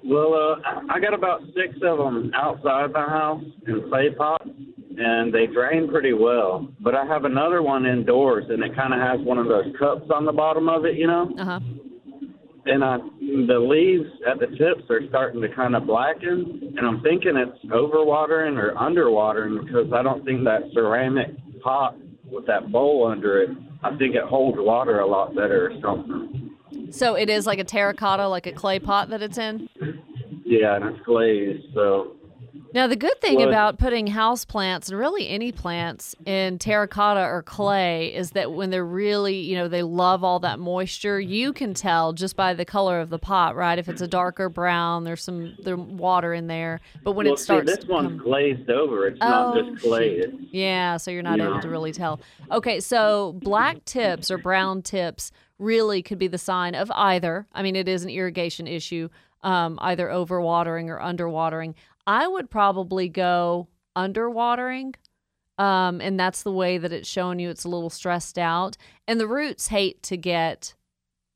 Well, 0.08 0.34
uh, 0.34 0.80
I 0.90 0.98
got 1.00 1.14
about 1.14 1.42
six 1.54 1.78
of 1.82 1.98
them 1.98 2.32
outside 2.34 2.92
the 2.92 2.98
house 2.98 3.44
in 3.66 3.88
clay 3.88 4.10
pots, 4.16 4.48
and 4.96 5.32
they 5.32 5.46
drain 5.46 5.88
pretty 5.88 6.14
well. 6.14 6.68
But 6.80 6.94
I 6.94 7.04
have 7.06 7.24
another 7.24 7.62
one 7.62 7.86
indoors, 7.86 8.46
and 8.48 8.62
it 8.62 8.74
kind 8.74 8.94
of 8.94 9.00
has 9.00 9.20
one 9.24 9.38
of 9.38 9.46
those 9.46 9.66
cups 9.78 10.10
on 10.14 10.24
the 10.24 10.32
bottom 10.32 10.68
of 10.68 10.84
it, 10.84 10.96
you 10.96 11.06
know. 11.06 11.30
Uh 11.38 11.44
huh. 11.44 11.60
And 12.66 12.84
I, 12.84 12.98
the 13.46 13.58
leaves 13.58 14.10
at 14.30 14.40
the 14.40 14.46
tips 14.46 14.90
are 14.90 15.00
starting 15.08 15.40
to 15.40 15.48
kind 15.54 15.76
of 15.76 15.86
blacken, 15.86 16.74
and 16.76 16.86
I'm 16.86 17.00
thinking 17.02 17.36
it's 17.36 17.64
overwatering 17.72 18.58
or 18.58 18.74
underwatering 18.74 19.64
because 19.64 19.92
I 19.92 20.02
don't 20.02 20.24
think 20.24 20.44
that 20.44 20.62
ceramic 20.74 21.28
pot 21.62 21.96
with 22.30 22.46
that 22.46 22.70
bowl 22.70 23.06
under 23.10 23.42
it. 23.42 23.50
I 23.82 23.96
think 23.96 24.14
it 24.14 24.24
holds 24.24 24.58
water 24.58 25.00
a 25.00 25.06
lot 25.06 25.34
better 25.34 25.70
or 25.70 25.80
something. 25.80 26.38
So 26.90 27.14
it 27.14 27.28
is 27.28 27.46
like 27.46 27.58
a 27.58 27.64
terracotta, 27.64 28.28
like 28.28 28.46
a 28.46 28.52
clay 28.52 28.78
pot 28.78 29.10
that 29.10 29.22
it's 29.22 29.38
in? 29.38 29.68
Yeah, 30.48 30.76
and 30.76 30.84
it's 30.86 31.04
glazed, 31.04 31.64
so 31.74 32.14
Now, 32.74 32.86
the 32.86 32.96
good 32.96 33.18
thing 33.20 33.36
Well, 33.36 33.48
about 33.48 33.78
putting 33.78 34.06
house 34.08 34.44
plants 34.44 34.88
and 34.90 34.98
really 34.98 35.28
any 35.28 35.52
plants 35.52 36.14
in 36.26 36.58
terracotta 36.58 37.20
or 37.20 37.42
clay 37.42 38.14
is 38.14 38.32
that 38.32 38.52
when 38.52 38.70
they're 38.70 38.84
really, 38.84 39.36
you 39.36 39.56
know, 39.56 39.68
they 39.68 39.82
love 39.82 40.22
all 40.24 40.38
that 40.40 40.58
moisture, 40.58 41.18
you 41.20 41.52
can 41.52 41.72
tell 41.74 42.12
just 42.12 42.36
by 42.36 42.52
the 42.54 42.64
color 42.64 43.00
of 43.00 43.08
the 43.10 43.18
pot, 43.18 43.56
right? 43.56 43.78
If 43.78 43.88
it's 43.88 44.00
a 44.02 44.08
darker 44.08 44.48
brown, 44.48 45.04
there's 45.04 45.22
some 45.22 45.54
the 45.62 45.76
water 45.76 46.32
in 46.34 46.46
there. 46.46 46.80
But 47.04 47.12
when 47.12 47.24
well, 47.26 47.34
it 47.34 47.38
starts 47.40 47.70
see, 47.70 47.76
this 47.76 47.86
one's 47.86 48.20
glazed 48.20 48.70
over. 48.70 49.06
It's 49.06 49.20
not 49.20 49.56
Oh, 49.56 49.62
just 49.62 49.80
clay. 49.82 50.24
Yeah, 50.50 50.96
so 50.98 51.10
you're 51.10 51.22
not 51.22 51.38
Yeah. 51.38 51.46
able 51.46 51.60
to 51.60 51.68
really 51.70 51.92
tell. 51.92 52.20
Okay, 52.50 52.80
so 52.80 53.32
black 53.42 53.84
tips 53.84 54.30
or 54.30 54.38
brown 54.38 54.82
tips 54.82 55.30
really 55.58 56.02
could 56.02 56.18
be 56.18 56.28
the 56.28 56.38
sign 56.38 56.74
of 56.74 56.90
either. 56.92 57.46
I 57.52 57.62
mean, 57.62 57.76
it 57.76 57.88
is 57.88 58.04
an 58.04 58.10
irrigation 58.10 58.66
issue, 58.66 59.08
um, 59.42 59.78
either 59.82 60.08
overwatering 60.08 60.88
or 60.88 60.98
underwatering. 60.98 61.74
I 62.06 62.26
would 62.26 62.50
probably 62.50 63.08
go 63.08 63.68
underwatering. 63.96 64.94
Um, 65.58 66.00
and 66.00 66.18
that's 66.18 66.44
the 66.44 66.52
way 66.52 66.78
that 66.78 66.92
it's 66.92 67.08
showing 67.08 67.40
you 67.40 67.50
it's 67.50 67.64
a 67.64 67.68
little 67.68 67.90
stressed 67.90 68.38
out. 68.38 68.76
And 69.08 69.18
the 69.18 69.26
roots 69.26 69.68
hate 69.68 70.02
to 70.04 70.16
get 70.16 70.74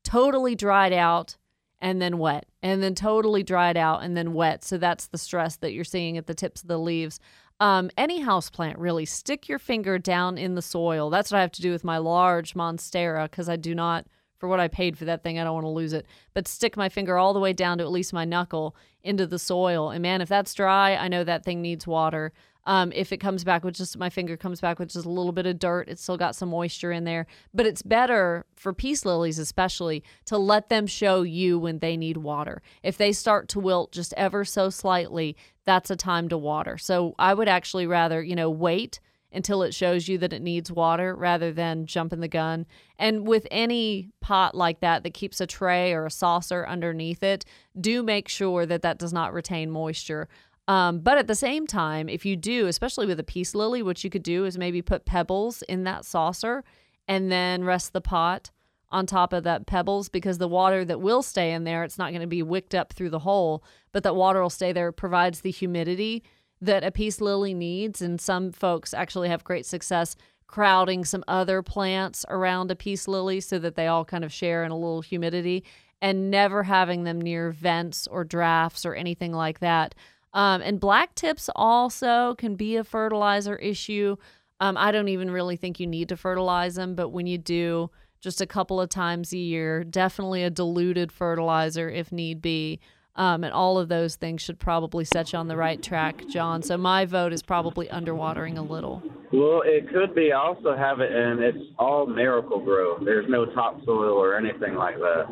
totally 0.03 0.55
dried 0.55 0.93
out 0.93 1.37
and 1.81 2.01
then 2.01 2.17
wet, 2.17 2.45
and 2.61 2.81
then 2.81 2.95
totally 2.95 3.43
dried 3.43 3.75
out 3.75 4.03
and 4.03 4.15
then 4.15 4.33
wet. 4.33 4.63
So 4.63 4.77
that's 4.77 5.07
the 5.07 5.17
stress 5.17 5.57
that 5.57 5.73
you're 5.73 5.83
seeing 5.83 6.17
at 6.17 6.27
the 6.27 6.33
tips 6.33 6.61
of 6.61 6.69
the 6.69 6.79
leaves. 6.79 7.19
Um, 7.63 7.89
any 7.95 8.19
house 8.19 8.49
plant, 8.49 8.77
really, 8.77 9.05
stick 9.05 9.47
your 9.47 9.57
finger 9.57 9.97
down 9.97 10.37
in 10.37 10.55
the 10.55 10.61
soil. 10.61 11.09
That's 11.09 11.31
what 11.31 11.37
I 11.37 11.41
have 11.41 11.53
to 11.53 11.61
do 11.61 11.71
with 11.71 11.85
my 11.85 11.97
large 11.97 12.55
monstera 12.55 13.23
because 13.23 13.47
I 13.47 13.55
do 13.55 13.73
not, 13.73 14.05
for 14.37 14.49
what 14.49 14.59
I 14.59 14.67
paid 14.67 14.97
for 14.97 15.05
that 15.05 15.23
thing. 15.23 15.39
I 15.39 15.45
don't 15.45 15.53
want 15.53 15.63
to 15.63 15.69
lose 15.69 15.93
it. 15.93 16.05
But 16.33 16.45
stick 16.45 16.75
my 16.75 16.89
finger 16.89 17.17
all 17.17 17.33
the 17.33 17.39
way 17.39 17.53
down 17.53 17.77
to 17.77 17.85
at 17.85 17.89
least 17.89 18.11
my 18.11 18.25
knuckle 18.25 18.75
into 19.01 19.25
the 19.25 19.39
soil. 19.39 19.91
And 19.91 20.01
man, 20.01 20.19
if 20.19 20.27
that's 20.27 20.53
dry, 20.53 20.97
I 20.97 21.07
know 21.07 21.23
that 21.23 21.45
thing 21.45 21.61
needs 21.61 21.87
water. 21.87 22.33
Um, 22.65 22.91
if 22.93 23.11
it 23.11 23.17
comes 23.17 23.43
back 23.43 23.63
with 23.63 23.75
just 23.75 23.97
my 23.97 24.09
finger 24.09 24.37
comes 24.37 24.61
back 24.61 24.79
with 24.79 24.89
just 24.89 25.05
a 25.05 25.09
little 25.09 25.31
bit 25.31 25.45
of 25.45 25.59
dirt, 25.59 25.89
it's 25.89 26.01
still 26.01 26.17
got 26.17 26.35
some 26.35 26.49
moisture 26.49 26.91
in 26.91 27.03
there. 27.03 27.27
But 27.53 27.65
it's 27.65 27.81
better 27.81 28.45
for 28.55 28.73
peace 28.73 29.05
lilies, 29.05 29.39
especially, 29.39 30.03
to 30.25 30.37
let 30.37 30.69
them 30.69 30.87
show 30.87 31.23
you 31.23 31.59
when 31.59 31.79
they 31.79 31.97
need 31.97 32.17
water. 32.17 32.61
If 32.81 32.97
they 32.97 33.11
start 33.11 33.49
to 33.49 33.59
wilt 33.59 33.91
just 33.91 34.13
ever 34.15 34.45
so 34.45 34.69
slightly, 34.69 35.35
that's 35.65 35.89
a 35.89 35.95
time 35.95 36.29
to 36.29 36.37
water. 36.37 36.77
So 36.77 37.15
I 37.17 37.33
would 37.33 37.47
actually 37.47 37.87
rather, 37.87 38.21
you 38.21 38.35
know, 38.35 38.49
wait 38.49 38.99
until 39.31 39.63
it 39.63 39.73
shows 39.73 40.07
you 40.07 40.17
that 40.19 40.33
it 40.33 40.41
needs 40.41 40.71
water 40.71 41.15
rather 41.15 41.51
than 41.51 41.85
jumping 41.85 42.19
the 42.19 42.27
gun. 42.27 42.65
And 42.99 43.27
with 43.27 43.47
any 43.49 44.11
pot 44.21 44.55
like 44.55 44.79
that 44.81 45.03
that 45.03 45.13
keeps 45.13 45.41
a 45.41 45.47
tray 45.47 45.91
or 45.91 46.05
a 46.05 46.11
saucer 46.11 46.65
underneath 46.67 47.23
it, 47.23 47.43
do 47.79 48.03
make 48.03 48.29
sure 48.29 48.65
that 48.65 48.83
that 48.83 48.99
does 48.99 49.11
not 49.11 49.33
retain 49.33 49.71
moisture. 49.71 50.27
Um, 50.67 50.99
but 50.99 51.17
at 51.17 51.27
the 51.27 51.35
same 51.35 51.67
time, 51.67 52.07
if 52.07 52.25
you 52.25 52.35
do, 52.35 52.67
especially 52.67 53.05
with 53.05 53.19
a 53.19 53.23
peace 53.23 53.53
lily, 53.55 53.81
what 53.81 54.03
you 54.03 54.09
could 54.09 54.23
do 54.23 54.45
is 54.45 54.57
maybe 54.57 54.81
put 54.81 55.05
pebbles 55.05 55.61
in 55.63 55.83
that 55.83 56.05
saucer 56.05 56.63
and 57.07 57.31
then 57.31 57.63
rest 57.63 57.91
the 57.91 58.01
pot 58.01 58.51
on 58.93 59.05
top 59.05 59.33
of 59.33 59.43
that 59.43 59.65
pebbles 59.65 60.07
because 60.07 60.37
the 60.37 60.47
water 60.47 60.85
that 60.85 61.01
will 61.01 61.23
stay 61.23 61.51
in 61.51 61.63
there, 61.63 61.83
it's 61.83 61.97
not 61.97 62.11
going 62.11 62.21
to 62.21 62.27
be 62.27 62.43
wicked 62.43 62.75
up 62.75 62.93
through 62.93 63.09
the 63.09 63.19
hole, 63.19 63.63
but 63.91 64.03
that 64.03 64.15
water 64.15 64.41
will 64.41 64.49
stay 64.49 64.71
there, 64.71 64.91
provides 64.91 65.41
the 65.41 65.51
humidity 65.51 66.23
that 66.61 66.83
a 66.83 66.91
peace 66.91 67.19
lily 67.19 67.53
needs. 67.53 68.01
And 68.01 68.21
some 68.21 68.51
folks 68.51 68.93
actually 68.93 69.29
have 69.29 69.43
great 69.43 69.65
success 69.65 70.15
crowding 70.47 71.03
some 71.03 71.23
other 71.27 71.63
plants 71.63 72.23
around 72.29 72.69
a 72.69 72.75
peace 72.75 73.07
lily 73.07 73.41
so 73.41 73.57
that 73.57 73.73
they 73.75 73.87
all 73.87 74.05
kind 74.05 74.23
of 74.23 74.31
share 74.31 74.63
in 74.63 74.71
a 74.71 74.77
little 74.77 75.01
humidity 75.01 75.63
and 75.99 76.29
never 76.29 76.61
having 76.61 77.03
them 77.03 77.19
near 77.19 77.49
vents 77.49 78.05
or 78.07 78.23
drafts 78.23 78.85
or 78.85 78.93
anything 78.93 79.33
like 79.33 79.59
that. 79.59 79.95
Um, 80.33 80.61
and 80.61 80.79
black 80.79 81.15
tips 81.15 81.49
also 81.55 82.35
can 82.35 82.55
be 82.55 82.75
a 82.75 82.83
fertilizer 82.83 83.55
issue. 83.55 84.17
Um, 84.59 84.77
I 84.77 84.91
don't 84.91 85.07
even 85.07 85.31
really 85.31 85.55
think 85.55 85.79
you 85.79 85.87
need 85.87 86.09
to 86.09 86.17
fertilize 86.17 86.75
them, 86.75 86.93
but 86.93 87.09
when 87.09 87.25
you 87.25 87.39
do, 87.39 87.89
just 88.23 88.39
a 88.39 88.47
couple 88.47 88.79
of 88.79 88.87
times 88.87 89.33
a 89.33 89.37
year, 89.37 89.83
definitely 89.83 90.43
a 90.43 90.49
diluted 90.49 91.11
fertilizer 91.11 91.89
if 91.89 92.11
need 92.11 92.41
be. 92.41 92.79
Um, 93.15 93.43
and 93.43 93.53
all 93.53 93.77
of 93.77 93.89
those 93.89 94.15
things 94.15 94.41
should 94.41 94.57
probably 94.57 95.05
set 95.05 95.33
you 95.33 95.39
on 95.39 95.47
the 95.47 95.57
right 95.57 95.83
track, 95.83 96.23
John. 96.29 96.63
So 96.63 96.77
my 96.77 97.05
vote 97.05 97.31
is 97.31 97.43
probably 97.43 97.87
underwatering 97.89 98.57
a 98.57 98.61
little. 98.61 99.03
Well, 99.31 99.61
it 99.65 99.87
could 99.93 100.15
be. 100.15 100.31
I 100.31 100.39
also 100.39 100.75
have 100.75 100.99
it, 100.99 101.11
and 101.11 101.39
it's 101.39 101.59
all 101.77 102.07
Miracle-Gro. 102.07 103.03
There's 103.03 103.29
no 103.29 103.45
topsoil 103.45 104.13
or 104.13 104.35
anything 104.35 104.73
like 104.73 104.95
that. 104.97 105.27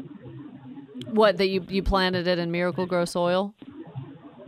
What 1.08 1.38
that 1.38 1.47
you 1.47 1.65
you 1.69 1.82
planted 1.82 2.27
it 2.27 2.38
in 2.38 2.51
Miracle-Gro 2.51 3.06
soil? 3.06 3.56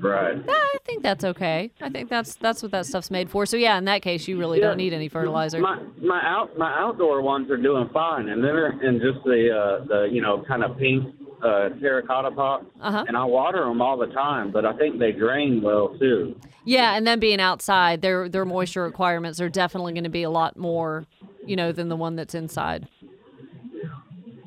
Right. 0.04 0.38
I 0.48 0.78
think 0.86 1.02
that's 1.02 1.24
okay. 1.24 1.72
I 1.82 1.90
think 1.90 2.10
that's 2.10 2.36
that's 2.36 2.62
what 2.62 2.72
that 2.74 2.86
stuff's 2.86 3.10
made 3.10 3.30
for. 3.30 3.46
So 3.46 3.56
yeah, 3.58 3.78
in 3.78 3.86
that 3.86 4.02
case, 4.02 4.28
you 4.28 4.38
really 4.38 4.60
Yeah. 4.60 4.68
don't 4.68 4.78
need 4.78 4.94
any 4.94 5.08
fertilizer. 5.08 5.60
My 5.60 5.80
my 6.02 6.22
out 6.26 6.58
my 6.58 6.74
outdoor 6.78 7.22
ones 7.22 7.50
are 7.50 7.58
doing 7.58 7.90
fine, 7.94 8.28
and 8.30 8.44
they're 8.44 8.68
in 8.82 9.00
just 9.00 9.24
the 9.24 9.50
uh, 9.50 9.86
the 9.86 10.10
you 10.12 10.22
know 10.22 10.44
kind 10.48 10.64
of 10.64 10.78
pink 10.78 11.06
uh, 11.42 11.70
terracotta 11.80 12.32
pot, 12.32 12.66
Uh-huh. 12.82 13.04
and 13.08 13.16
I 13.18 13.24
water 13.26 13.64
them 13.66 13.82
all 13.82 13.98
the 13.98 14.08
time. 14.08 14.52
But 14.52 14.66
I 14.66 14.74
think 14.78 15.00
they 15.00 15.12
drain 15.14 15.62
well 15.62 15.96
too. 15.98 16.36
Yeah, 16.66 16.96
and 16.96 17.06
then 17.08 17.20
being 17.20 17.40
outside, 17.40 18.02
their 18.02 18.28
their 18.28 18.46
moisture 18.46 18.84
requirements 18.84 19.40
are 19.42 19.50
definitely 19.50 19.94
going 19.94 20.04
to 20.06 20.10
be 20.10 20.24
a 20.24 20.30
lot 20.30 20.58
more, 20.58 21.06
you 21.46 21.56
know, 21.56 21.72
than 21.72 21.88
the 21.90 21.96
one 21.98 22.16
that's 22.18 22.36
inside. 22.36 22.88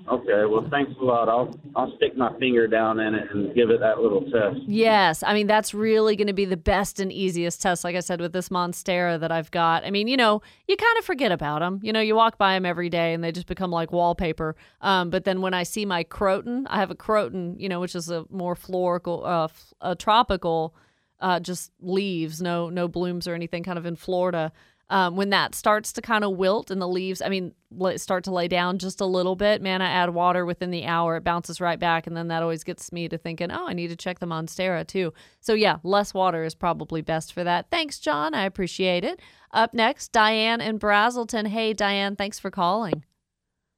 Okay, 0.08 0.44
well 0.48 0.66
thanks 0.70 0.92
a 1.00 1.04
lot. 1.04 1.28
I'll 1.28 1.58
I'll 1.74 1.94
stick 1.96 2.16
my 2.16 2.36
finger 2.38 2.68
down 2.68 3.00
in 3.00 3.14
it 3.14 3.28
and 3.32 3.54
give 3.54 3.70
it 3.70 3.80
that 3.80 3.98
little 3.98 4.22
test. 4.22 4.60
Yes, 4.68 5.22
I 5.24 5.34
mean 5.34 5.48
that's 5.48 5.74
really 5.74 6.14
going 6.14 6.28
to 6.28 6.32
be 6.32 6.44
the 6.44 6.56
best 6.56 7.00
and 7.00 7.12
easiest 7.12 7.60
test. 7.60 7.82
Like 7.82 7.96
I 7.96 8.00
said, 8.00 8.20
with 8.20 8.32
this 8.32 8.48
monstera 8.48 9.18
that 9.18 9.32
I've 9.32 9.50
got. 9.50 9.84
I 9.84 9.90
mean, 9.90 10.06
you 10.06 10.16
know, 10.16 10.42
you 10.68 10.76
kind 10.76 10.98
of 10.98 11.04
forget 11.04 11.32
about 11.32 11.58
them. 11.58 11.80
You 11.82 11.92
know, 11.92 12.00
you 12.00 12.14
walk 12.14 12.38
by 12.38 12.54
them 12.54 12.64
every 12.64 12.88
day 12.88 13.14
and 13.14 13.24
they 13.24 13.32
just 13.32 13.48
become 13.48 13.70
like 13.72 13.90
wallpaper. 13.90 14.54
Um, 14.80 15.10
but 15.10 15.24
then 15.24 15.40
when 15.40 15.54
I 15.54 15.64
see 15.64 15.84
my 15.84 16.04
croton, 16.04 16.66
I 16.68 16.76
have 16.76 16.92
a 16.92 16.96
croton, 16.96 17.58
you 17.58 17.68
know, 17.68 17.80
which 17.80 17.96
is 17.96 18.08
a 18.08 18.24
more 18.30 18.54
florical, 18.54 19.26
uh, 19.26 19.48
a 19.80 19.96
tropical, 19.96 20.76
uh, 21.20 21.40
just 21.40 21.72
leaves, 21.80 22.40
no 22.40 22.70
no 22.70 22.86
blooms 22.86 23.26
or 23.26 23.34
anything, 23.34 23.64
kind 23.64 23.78
of 23.78 23.86
in 23.86 23.96
Florida. 23.96 24.52
Um, 24.88 25.16
when 25.16 25.30
that 25.30 25.56
starts 25.56 25.92
to 25.94 26.02
kind 26.02 26.22
of 26.22 26.36
wilt 26.36 26.70
and 26.70 26.80
the 26.80 26.86
leaves, 26.86 27.20
I 27.20 27.28
mean, 27.28 27.52
start 27.96 28.22
to 28.24 28.30
lay 28.30 28.46
down 28.46 28.78
just 28.78 29.00
a 29.00 29.06
little 29.06 29.34
bit, 29.34 29.60
man, 29.60 29.82
I 29.82 29.90
add 29.90 30.10
water 30.10 30.46
within 30.46 30.70
the 30.70 30.84
hour. 30.84 31.16
It 31.16 31.24
bounces 31.24 31.60
right 31.60 31.78
back. 31.78 32.06
And 32.06 32.16
then 32.16 32.28
that 32.28 32.42
always 32.42 32.62
gets 32.62 32.92
me 32.92 33.08
to 33.08 33.18
thinking, 33.18 33.50
oh, 33.50 33.66
I 33.66 33.72
need 33.72 33.88
to 33.88 33.96
check 33.96 34.20
the 34.20 34.26
Monstera 34.26 34.86
too. 34.86 35.12
So, 35.40 35.54
yeah, 35.54 35.78
less 35.82 36.14
water 36.14 36.44
is 36.44 36.54
probably 36.54 37.02
best 37.02 37.32
for 37.32 37.42
that. 37.42 37.68
Thanks, 37.68 37.98
John. 37.98 38.32
I 38.32 38.44
appreciate 38.44 39.02
it. 39.02 39.20
Up 39.50 39.74
next, 39.74 40.12
Diane 40.12 40.60
in 40.60 40.78
Braselton. 40.78 41.48
Hey, 41.48 41.72
Diane, 41.72 42.14
thanks 42.14 42.38
for 42.38 42.50
calling. 42.50 43.04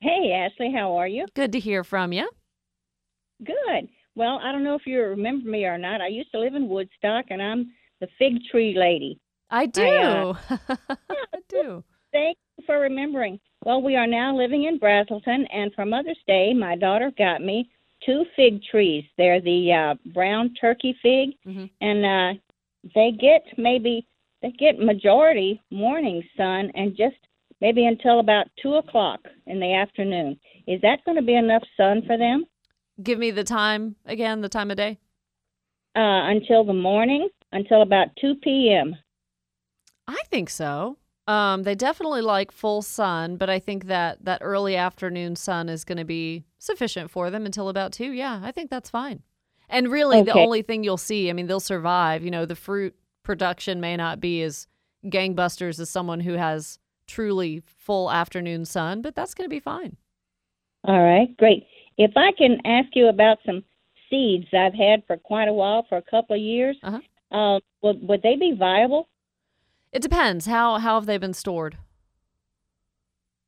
Hey, 0.01 0.33
Ashley, 0.33 0.73
how 0.75 0.97
are 0.97 1.09
you? 1.09 1.25
Good 1.35 1.53
to 1.53 1.59
hear 1.59 1.85
from 1.85 2.12
you. 2.12 2.29
Good. 3.44 3.88
Well, 4.14 4.40
I 4.42 4.53
don't 4.53 4.64
know 4.64 4.75
if 4.75 4.83
you 4.85 5.01
remember 5.01 5.49
me 5.49 5.64
or 5.64 5.79
not. 5.79 6.01
I 6.01 6.09
used 6.09 6.33
to 6.33 6.40
live 6.40 6.55
in 6.55 6.68
Woodstock, 6.68 7.27
and 7.31 7.40
I'm 7.40 7.71
the 8.01 8.09
fig 8.18 8.35
tree 8.51 8.75
lady. 8.77 9.18
I 9.50 9.66
do. 9.66 9.82
uh, 9.82 10.34
I 11.11 11.38
do. 11.48 11.82
Thank 12.12 12.37
you 12.56 12.64
for 12.66 12.78
remembering. 12.80 13.38
Well, 13.64 13.82
we 13.82 13.96
are 13.96 14.06
now 14.06 14.37
living 14.37 14.64
in 14.64 14.78
Braselton, 14.78 15.46
and 15.52 15.72
for 15.74 15.84
Mother's 15.84 16.18
Day, 16.26 16.52
my 16.54 16.76
daughter 16.76 17.11
got 17.18 17.42
me 17.42 17.68
two 18.04 18.24
fig 18.37 18.62
trees. 18.70 19.04
They're 19.16 19.40
the 19.40 19.72
uh, 19.72 20.11
brown 20.12 20.54
turkey 20.61 20.96
fig, 21.02 21.30
Mhm. 21.46 21.70
and 21.80 22.04
uh, 22.06 22.40
they 22.94 23.11
get 23.12 23.42
maybe 23.58 24.06
they 24.42 24.52
get 24.52 24.78
majority 24.78 25.61
morning 25.70 26.22
sun, 26.37 26.70
and 26.74 26.96
just 26.96 27.16
maybe 27.61 27.87
until 27.87 28.20
about 28.20 28.46
two 28.62 28.74
o'clock 28.74 29.20
in 29.46 29.58
the 29.58 29.74
afternoon. 29.74 30.38
Is 30.68 30.80
that 30.82 31.04
going 31.04 31.16
to 31.16 31.22
be 31.22 31.34
enough 31.34 31.62
sun 31.76 32.02
for 32.06 32.16
them? 32.16 32.44
Give 33.02 33.18
me 33.18 33.30
the 33.32 33.44
time 33.44 33.96
again, 34.06 34.40
the 34.40 34.48
time 34.48 34.70
of 34.70 34.76
day. 34.76 34.98
uh, 35.96 36.30
until 36.30 36.62
the 36.64 36.72
morning, 36.72 37.28
until 37.52 37.82
about 37.82 38.08
2 38.20 38.37
p.m. 38.37 38.94
I 40.09 40.21
think 40.31 40.51
so. 40.51 40.97
Um, 41.29 41.62
they 41.64 41.75
definitely 41.75 42.23
like 42.23 42.51
full 42.51 42.81
sun, 42.81 43.37
but 43.37 43.51
I 43.51 43.59
think 43.59 43.85
that 43.87 44.25
that 44.25 44.40
early 44.42 44.75
afternoon 44.77 45.37
sun 45.37 45.68
is 45.68 45.85
going 45.85 45.99
to 45.99 46.05
be 46.05 46.44
sufficient 46.59 47.11
for 47.11 47.29
them 47.31 47.44
until 47.44 47.68
about 47.68 47.92
two. 47.92 48.12
Yeah, 48.12 48.40
I 48.42 48.51
think 48.51 48.71
that's 48.71 48.88
fine. 48.88 49.23
And 49.68 49.92
really, 49.92 50.23
the 50.23 50.33
only 50.33 50.62
thing 50.62 50.83
you'll 50.83 50.97
see, 50.97 51.29
I 51.29 51.35
mean, 51.35 51.47
they'll 51.47 51.61
survive. 51.61 52.25
You 52.25 52.31
know, 52.31 52.47
the 52.47 52.57
fruit 52.57 52.97
production 53.23 53.79
may 53.81 53.97
not 53.99 54.18
be 54.18 54.42
as 54.42 54.66
gangbusters 55.05 55.79
as 55.79 55.90
someone 55.90 56.21
who 56.21 56.33
has 56.33 56.79
truly 57.07 57.62
full 57.66 58.11
afternoon 58.11 58.64
sun, 58.64 59.03
but 59.03 59.14
that's 59.14 59.35
going 59.35 59.44
to 59.44 59.55
be 59.55 59.61
fine. 59.61 59.99
All 60.85 61.03
right, 61.03 61.37
great. 61.37 61.66
If 61.99 62.12
I 62.16 62.33
can 62.33 62.59
ask 62.64 62.88
you 62.94 63.09
about 63.09 63.38
some 63.44 63.62
seeds 64.09 64.47
I've 64.55 64.73
had 64.73 65.03
for 65.07 65.18
quite 65.18 65.49
a 65.49 65.53
while, 65.53 65.85
for 65.88 65.99
a 65.99 66.03
couple 66.03 66.37
of 66.37 66.40
years, 66.40 66.79
Uh-huh. 66.83 67.01
uh, 67.31 67.61
would, 67.83 68.09
would 68.09 68.23
they 68.23 68.37
be 68.37 68.55
viable? 68.59 69.09
It 69.92 70.03
depends. 70.03 70.46
How 70.46 70.79
how 70.79 70.94
have 70.94 71.07
they 71.07 71.18
been 71.18 71.35
stored? 71.35 71.77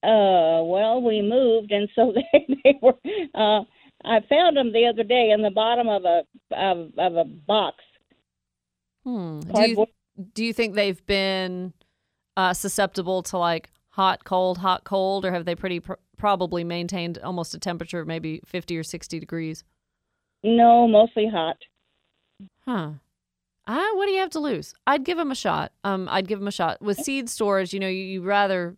Uh, 0.02 0.64
well, 0.64 1.02
we 1.02 1.20
moved, 1.20 1.72
and 1.72 1.88
so 1.94 2.12
they, 2.32 2.46
they 2.64 2.78
were. 2.80 2.96
Uh, 3.34 3.64
I 4.02 4.20
found 4.28 4.56
them 4.56 4.72
the 4.72 4.86
other 4.86 5.04
day 5.04 5.30
in 5.30 5.42
the 5.42 5.50
bottom 5.50 5.88
of 5.88 6.04
a 6.04 6.22
of, 6.52 6.92
of 6.98 7.16
a 7.16 7.24
box. 7.24 7.76
Hmm. 9.04 9.40
Do 9.40 9.68
you, 9.68 9.86
do 10.34 10.44
you 10.44 10.52
think 10.52 10.74
they've 10.74 11.04
been 11.06 11.72
uh, 12.36 12.54
susceptible 12.54 13.22
to 13.24 13.38
like 13.38 13.70
hot, 13.90 14.24
cold, 14.24 14.58
hot, 14.58 14.84
cold, 14.84 15.24
or 15.24 15.32
have 15.32 15.44
they 15.44 15.54
pretty 15.54 15.80
pr- 15.80 15.94
probably 16.16 16.64
maintained 16.64 17.18
almost 17.18 17.54
a 17.54 17.58
temperature 17.58 18.00
of 18.00 18.06
maybe 18.06 18.40
50 18.46 18.76
or 18.78 18.82
60 18.82 19.20
degrees? 19.20 19.64
No, 20.42 20.88
mostly 20.88 21.28
hot. 21.28 21.56
Huh. 22.64 22.92
Ah, 23.72 23.90
what 23.94 24.06
do 24.06 24.10
you 24.12 24.18
have 24.18 24.30
to 24.30 24.40
lose? 24.40 24.74
I'd 24.84 25.04
give 25.04 25.16
them 25.16 25.30
a 25.30 25.34
shot. 25.36 25.70
Um, 25.84 26.08
I'd 26.10 26.26
give 26.26 26.40
them 26.40 26.48
a 26.48 26.52
shot 26.52 26.82
with 26.82 26.98
seed 26.98 27.30
storage. 27.30 27.72
You 27.72 27.78
know, 27.78 27.86
you, 27.86 28.02
you 28.02 28.22
rather 28.22 28.76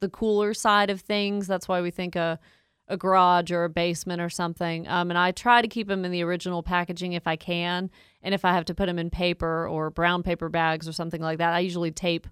the 0.00 0.10
cooler 0.10 0.52
side 0.52 0.90
of 0.90 1.00
things. 1.00 1.46
That's 1.46 1.66
why 1.66 1.80
we 1.80 1.90
think 1.90 2.14
a 2.14 2.38
a 2.86 2.98
garage 2.98 3.50
or 3.50 3.64
a 3.64 3.70
basement 3.70 4.20
or 4.20 4.28
something. 4.28 4.86
Um, 4.86 5.10
and 5.10 5.16
I 5.16 5.32
try 5.32 5.62
to 5.62 5.68
keep 5.68 5.88
them 5.88 6.04
in 6.04 6.10
the 6.10 6.22
original 6.22 6.62
packaging 6.62 7.14
if 7.14 7.26
I 7.26 7.36
can. 7.36 7.90
And 8.22 8.34
if 8.34 8.44
I 8.44 8.52
have 8.52 8.66
to 8.66 8.74
put 8.74 8.84
them 8.84 8.98
in 8.98 9.08
paper 9.08 9.66
or 9.66 9.88
brown 9.88 10.22
paper 10.22 10.50
bags 10.50 10.86
or 10.86 10.92
something 10.92 11.22
like 11.22 11.38
that, 11.38 11.54
I 11.54 11.60
usually 11.60 11.90
tape 11.90 12.28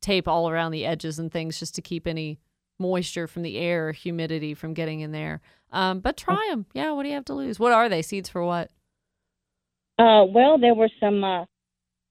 tape 0.00 0.26
all 0.28 0.48
around 0.48 0.72
the 0.72 0.86
edges 0.86 1.18
and 1.18 1.30
things 1.30 1.58
just 1.58 1.74
to 1.74 1.82
keep 1.82 2.06
any 2.06 2.38
moisture 2.78 3.26
from 3.26 3.42
the 3.42 3.58
air 3.58 3.88
or 3.88 3.92
humidity 3.92 4.54
from 4.54 4.72
getting 4.72 5.00
in 5.00 5.12
there. 5.12 5.42
Um, 5.70 6.00
but 6.00 6.16
try 6.16 6.46
them. 6.50 6.64
Yeah. 6.72 6.92
What 6.92 7.02
do 7.02 7.10
you 7.10 7.14
have 7.14 7.24
to 7.26 7.34
lose? 7.34 7.58
What 7.58 7.72
are 7.72 7.90
they? 7.90 8.00
Seeds 8.00 8.30
for 8.30 8.42
what? 8.42 8.70
Uh, 9.98 10.24
well, 10.28 10.58
there 10.58 10.74
were 10.74 10.90
some 11.00 11.24
uh, 11.24 11.44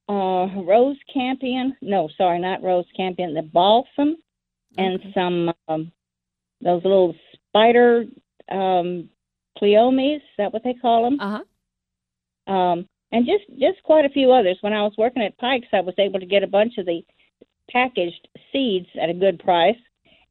uh, 0.09 0.47
rose 0.63 0.97
campion. 1.13 1.75
No, 1.81 2.09
sorry, 2.17 2.39
not 2.39 2.63
rose 2.63 2.85
campion. 2.95 3.33
The 3.33 3.43
balsam 3.43 4.15
and 4.77 4.99
some 5.13 5.51
um, 5.67 5.91
those 6.61 6.83
little 6.83 7.15
spider 7.47 8.05
um, 8.51 9.09
Cleomes. 9.61 10.17
Is 10.17 10.21
that 10.37 10.53
what 10.53 10.63
they 10.63 10.73
call 10.73 11.03
them? 11.03 11.19
Uh 11.19 11.39
huh. 12.47 12.53
Um, 12.53 12.87
and 13.11 13.25
just 13.25 13.43
just 13.59 13.81
quite 13.83 14.05
a 14.05 14.09
few 14.09 14.31
others. 14.31 14.57
When 14.61 14.73
I 14.73 14.81
was 14.81 14.93
working 14.97 15.23
at 15.23 15.37
Pikes, 15.37 15.67
I 15.73 15.81
was 15.81 15.95
able 15.97 16.19
to 16.19 16.25
get 16.25 16.43
a 16.43 16.47
bunch 16.47 16.77
of 16.77 16.85
the 16.85 17.01
packaged 17.71 18.27
seeds 18.51 18.87
at 19.01 19.09
a 19.09 19.13
good 19.13 19.39
price, 19.39 19.77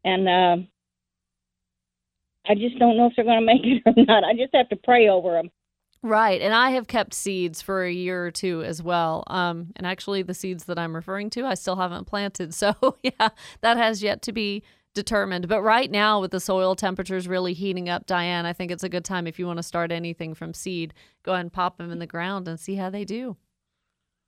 and 0.05 0.29
uh, 0.29 0.57
I 2.47 2.55
just 2.55 2.79
don't 2.79 2.97
know 2.97 3.07
if 3.07 3.15
they're 3.17 3.25
going 3.25 3.41
to 3.41 3.47
make 3.47 3.63
it 3.65 3.83
or 3.87 4.05
not. 4.05 4.25
I 4.25 4.35
just 4.35 4.55
have 4.55 4.69
to 4.69 4.77
pray 4.77 5.09
over 5.09 5.33
them. 5.33 5.51
Right. 6.05 6.43
And 6.43 6.53
I 6.53 6.71
have 6.73 6.87
kept 6.87 7.15
seeds 7.15 7.63
for 7.63 7.83
a 7.83 7.91
year 7.91 8.27
or 8.27 8.31
two 8.31 8.63
as 8.63 8.83
well. 8.83 9.25
Um, 9.27 9.69
and 9.75 9.87
actually, 9.87 10.21
the 10.21 10.35
seeds 10.35 10.65
that 10.65 10.79
I'm 10.79 10.95
referring 10.95 11.31
to, 11.31 11.47
I 11.47 11.55
still 11.55 11.77
haven't 11.77 12.05
planted. 12.05 12.55
So, 12.65 12.75
yeah, 13.03 13.31
that 13.63 13.77
has 13.79 14.03
yet 14.03 14.21
to 14.23 14.33
be 14.33 14.63
determined. 14.95 15.49
But 15.49 15.63
right 15.63 15.91
now, 15.91 16.21
with 16.21 16.31
the 16.31 16.41
soil 16.41 16.75
temperatures 16.77 17.27
really 17.27 17.55
heating 17.55 17.89
up, 17.89 18.07
Diane, 18.07 18.45
I 18.45 18.53
think 18.53 18.71
it's 18.71 18.85
a 18.85 18.89
good 18.89 19.05
time 19.05 19.27
if 19.27 19.39
you 19.39 19.47
want 19.47 19.59
to 19.59 19.63
start 19.63 19.91
anything 19.91 20.35
from 20.35 20.53
seed, 20.53 20.93
go 21.23 21.33
ahead 21.33 21.47
and 21.47 21.53
pop 21.53 21.79
them 21.79 21.91
in 21.91 21.99
the 22.01 22.07
ground 22.07 22.49
and 22.49 22.61
see 22.61 22.75
how 22.75 22.91
they 22.91 23.05
do. 23.05 23.37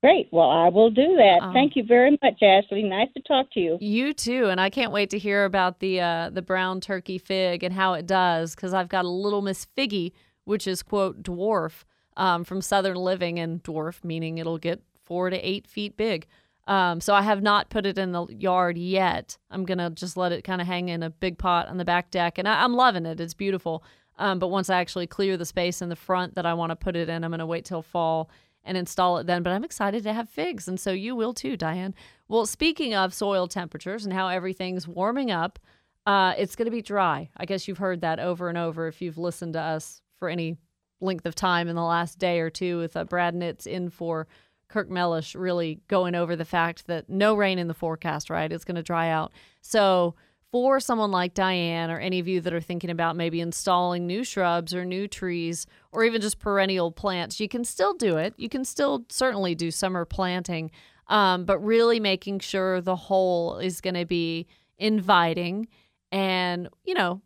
Great. 0.03 0.29
Well, 0.31 0.49
I 0.49 0.69
will 0.69 0.89
do 0.89 1.15
that. 1.15 1.39
Um, 1.41 1.53
Thank 1.53 1.75
you 1.75 1.83
very 1.83 2.11
much, 2.11 2.41
Ashley. 2.41 2.83
Nice 2.83 3.09
to 3.15 3.21
talk 3.23 3.51
to 3.53 3.59
you. 3.59 3.77
You 3.79 4.13
too, 4.13 4.47
and 4.47 4.59
I 4.59 4.69
can't 4.69 4.91
wait 4.91 5.09
to 5.11 5.17
hear 5.17 5.45
about 5.45 5.79
the 5.79 6.01
uh, 6.01 6.29
the 6.31 6.41
brown 6.41 6.81
turkey 6.81 7.17
fig 7.17 7.63
and 7.63 7.73
how 7.73 7.93
it 7.93 8.05
does 8.05 8.55
because 8.55 8.73
I've 8.73 8.89
got 8.89 9.05
a 9.05 9.09
little 9.09 9.41
Miss 9.41 9.65
Figgy, 9.77 10.11
which 10.47 10.65
is 10.65 10.81
quote 10.81 11.21
dwarf 11.21 11.83
um, 12.15 12.43
from 12.43 12.61
Southern 12.61 12.95
Living, 12.95 13.37
and 13.37 13.61
dwarf 13.63 14.03
meaning 14.03 14.37
it'll 14.37 14.57
get 14.57 14.81
four 15.03 15.29
to 15.29 15.37
eight 15.37 15.67
feet 15.67 15.97
big. 15.97 16.25
Um, 16.67 16.99
so 17.01 17.13
I 17.13 17.21
have 17.21 17.41
not 17.41 17.69
put 17.69 17.85
it 17.85 17.97
in 17.97 18.13
the 18.13 18.25
yard 18.27 18.77
yet. 18.77 19.37
I'm 19.51 19.65
gonna 19.65 19.89
just 19.89 20.15
let 20.17 20.31
it 20.31 20.43
kind 20.43 20.61
of 20.61 20.67
hang 20.67 20.89
in 20.89 21.03
a 21.03 21.09
big 21.09 21.37
pot 21.37 21.67
on 21.67 21.77
the 21.77 21.85
back 21.85 22.11
deck, 22.11 22.37
and 22.37 22.47
I, 22.47 22.63
am 22.63 22.73
loving 22.73 23.05
it. 23.05 23.19
It's 23.19 23.33
beautiful. 23.33 23.83
Um, 24.17 24.39
but 24.39 24.47
once 24.47 24.69
I 24.69 24.79
actually 24.79 25.05
clear 25.05 25.37
the 25.37 25.45
space 25.45 25.81
in 25.81 25.89
the 25.89 25.95
front 25.95 26.35
that 26.35 26.45
I 26.45 26.53
want 26.53 26.71
to 26.71 26.75
put 26.75 26.95
it 26.95 27.09
in, 27.09 27.23
I'm 27.23 27.31
gonna 27.31 27.45
wait 27.45 27.65
till 27.65 27.81
fall 27.81 28.29
and 28.63 28.77
install 28.77 29.17
it 29.17 29.27
then. 29.27 29.43
But 29.43 29.51
I'm 29.51 29.65
excited 29.65 30.03
to 30.03 30.13
have 30.13 30.29
figs, 30.29 30.67
and 30.67 30.79
so 30.79 30.91
you 30.91 31.15
will 31.15 31.33
too, 31.33 31.57
Diane. 31.57 31.93
Well, 32.29 32.45
speaking 32.45 32.95
of 32.95 33.13
soil 33.13 33.47
temperatures 33.47 34.05
and 34.05 34.13
how 34.13 34.29
everything's 34.29 34.87
warming 34.87 35.29
up, 35.29 35.59
uh, 36.05 36.33
it's 36.37 36.55
to 36.55 36.71
be 36.71 36.81
dry. 36.81 37.29
I 37.35 37.45
guess 37.45 37.67
you've 37.67 37.77
heard 37.77 37.99
that 38.01 38.19
over 38.19 38.47
and 38.47 38.57
over 38.57 38.87
if 38.87 39.01
you've 39.01 39.17
listened 39.17 39.53
to 39.53 39.61
us 39.61 40.01
for 40.19 40.29
any 40.29 40.57
length 40.99 41.25
of 41.25 41.35
time 41.35 41.67
in 41.67 41.75
the 41.75 41.83
last 41.83 42.17
day 42.19 42.39
or 42.39 42.49
two 42.49 42.79
with 42.79 42.97
uh, 42.97 43.03
Brad 43.03 43.35
Nitz 43.35 43.67
in 43.67 43.89
for 43.89 44.27
Kirk 44.67 44.89
Mellish 44.89 45.35
really 45.35 45.79
going 45.87 46.15
over 46.15 46.35
the 46.35 46.45
fact 46.45 46.87
that 46.87 47.09
no 47.09 47.35
rain 47.35 47.59
in 47.59 47.67
the 47.67 47.73
forecast, 47.73 48.29
right? 48.29 48.51
It's 48.51 48.65
going 48.65 48.75
to 48.75 48.83
dry 48.83 49.09
out. 49.09 49.31
So 49.61 50.15
for 50.51 50.79
someone 50.79 51.11
like 51.11 51.33
Diane 51.33 51.91
or 51.91 51.99
any 51.99 52.19
of 52.19 52.27
you 52.27 52.41
that 52.41 52.53
are 52.53 52.61
thinking 52.61 52.89
about 52.89 53.15
maybe 53.15 53.41
installing 53.41 54.07
new 54.07 54.23
shrubs 54.23 54.73
or 54.73 54.85
new 54.85 55.07
trees 55.07 55.67
or 55.91 56.03
even 56.03 56.21
just 56.21 56.39
perennial 56.39 56.91
plants, 56.91 57.39
you 57.39 57.47
can 57.47 57.63
still 57.63 57.93
do 57.93 58.17
it. 58.17 58.33
You 58.37 58.49
can 58.49 58.65
still 58.65 59.05
certainly 59.09 59.55
do 59.55 59.71
summer 59.71 60.05
planting, 60.05 60.71
um, 61.07 61.45
but 61.45 61.59
really 61.59 61.99
making 61.99 62.39
sure 62.39 62.81
the 62.81 62.95
hole 62.95 63.59
is 63.59 63.81
going 63.81 63.95
to 63.95 64.05
be 64.05 64.47
inviting 64.77 65.67
and, 66.11 66.69
you 66.85 66.93
know, 66.93 67.21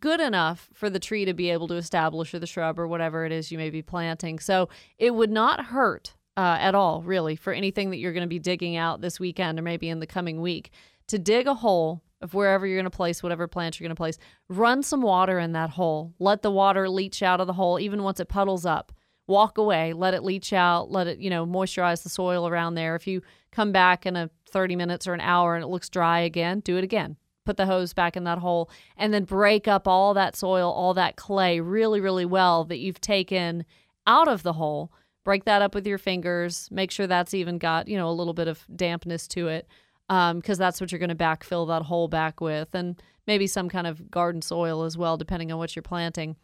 good 0.00 0.20
enough 0.20 0.68
for 0.72 0.90
the 0.90 0.98
tree 0.98 1.24
to 1.24 1.34
be 1.34 1.50
able 1.50 1.68
to 1.68 1.74
establish 1.74 2.34
or 2.34 2.38
the 2.38 2.46
shrub 2.46 2.78
or 2.78 2.86
whatever 2.86 3.24
it 3.24 3.32
is 3.32 3.50
you 3.52 3.58
may 3.58 3.70
be 3.70 3.82
planting. 3.82 4.38
So 4.38 4.68
it 4.98 5.14
would 5.14 5.30
not 5.30 5.66
hurt 5.66 6.14
uh, 6.36 6.56
at 6.60 6.74
all, 6.74 7.02
really, 7.02 7.36
for 7.36 7.52
anything 7.52 7.90
that 7.90 7.98
you're 7.98 8.12
going 8.12 8.22
to 8.22 8.28
be 8.28 8.38
digging 8.38 8.76
out 8.76 9.00
this 9.00 9.20
weekend 9.20 9.58
or 9.58 9.62
maybe 9.62 9.88
in 9.88 10.00
the 10.00 10.06
coming 10.06 10.40
week 10.40 10.70
to 11.08 11.18
dig 11.18 11.46
a 11.46 11.54
hole 11.54 12.02
of 12.20 12.34
wherever 12.34 12.66
you're 12.66 12.78
going 12.78 12.84
to 12.84 12.90
place 12.90 13.22
whatever 13.22 13.46
plant 13.46 13.78
you're 13.78 13.84
going 13.84 13.94
to 13.94 14.00
place, 14.00 14.18
run 14.48 14.82
some 14.82 15.02
water 15.02 15.38
in 15.38 15.52
that 15.52 15.70
hole. 15.70 16.14
Let 16.18 16.42
the 16.42 16.50
water 16.50 16.88
leach 16.88 17.22
out 17.22 17.40
of 17.40 17.46
the 17.46 17.52
hole, 17.52 17.78
even 17.78 18.02
once 18.02 18.18
it 18.18 18.28
puddles 18.28 18.64
up. 18.64 18.92
Walk 19.26 19.56
away, 19.56 19.92
let 19.92 20.12
it 20.12 20.22
leach 20.22 20.52
out, 20.52 20.90
let 20.90 21.06
it, 21.06 21.18
you 21.18 21.30
know, 21.30 21.46
moisturize 21.46 22.02
the 22.02 22.10
soil 22.10 22.46
around 22.46 22.74
there. 22.74 22.94
If 22.94 23.06
you 23.06 23.22
come 23.52 23.72
back 23.72 24.04
in 24.04 24.16
a 24.16 24.28
30 24.50 24.76
minutes 24.76 25.06
or 25.06 25.14
an 25.14 25.20
hour 25.20 25.54
and 25.54 25.64
it 25.64 25.68
looks 25.68 25.88
dry 25.88 26.20
again, 26.20 26.60
do 26.60 26.76
it 26.76 26.84
again. 26.84 27.16
Put 27.44 27.56
the 27.56 27.66
hose 27.66 27.92
back 27.92 28.16
in 28.16 28.24
that 28.24 28.38
hole 28.38 28.70
and 28.96 29.12
then 29.12 29.24
break 29.24 29.68
up 29.68 29.86
all 29.86 30.14
that 30.14 30.36
soil, 30.36 30.70
all 30.70 30.94
that 30.94 31.16
clay 31.16 31.60
really, 31.60 32.00
really 32.00 32.24
well 32.24 32.64
that 32.64 32.78
you've 32.78 33.00
taken 33.00 33.64
out 34.06 34.28
of 34.28 34.42
the 34.42 34.54
hole. 34.54 34.92
Break 35.24 35.44
that 35.44 35.62
up 35.62 35.74
with 35.74 35.86
your 35.86 35.98
fingers. 35.98 36.68
Make 36.70 36.90
sure 36.90 37.06
that's 37.06 37.34
even 37.34 37.58
got, 37.58 37.88
you 37.88 37.96
know, 37.96 38.08
a 38.08 38.12
little 38.12 38.34
bit 38.34 38.48
of 38.48 38.66
dampness 38.74 39.26
to 39.28 39.48
it 39.48 39.68
because 40.08 40.30
um, 40.30 40.42
that's 40.58 40.80
what 40.80 40.92
you're 40.92 40.98
going 40.98 41.08
to 41.08 41.14
backfill 41.14 41.66
that 41.68 41.82
hole 41.82 42.08
back 42.08 42.40
with, 42.40 42.74
and 42.74 43.02
maybe 43.26 43.46
some 43.46 43.70
kind 43.70 43.86
of 43.86 44.10
garden 44.10 44.42
soil 44.42 44.82
as 44.82 44.98
well, 44.98 45.16
depending 45.16 45.50
on 45.50 45.58
what 45.58 45.74
you're 45.74 45.82
planting. 45.82 46.36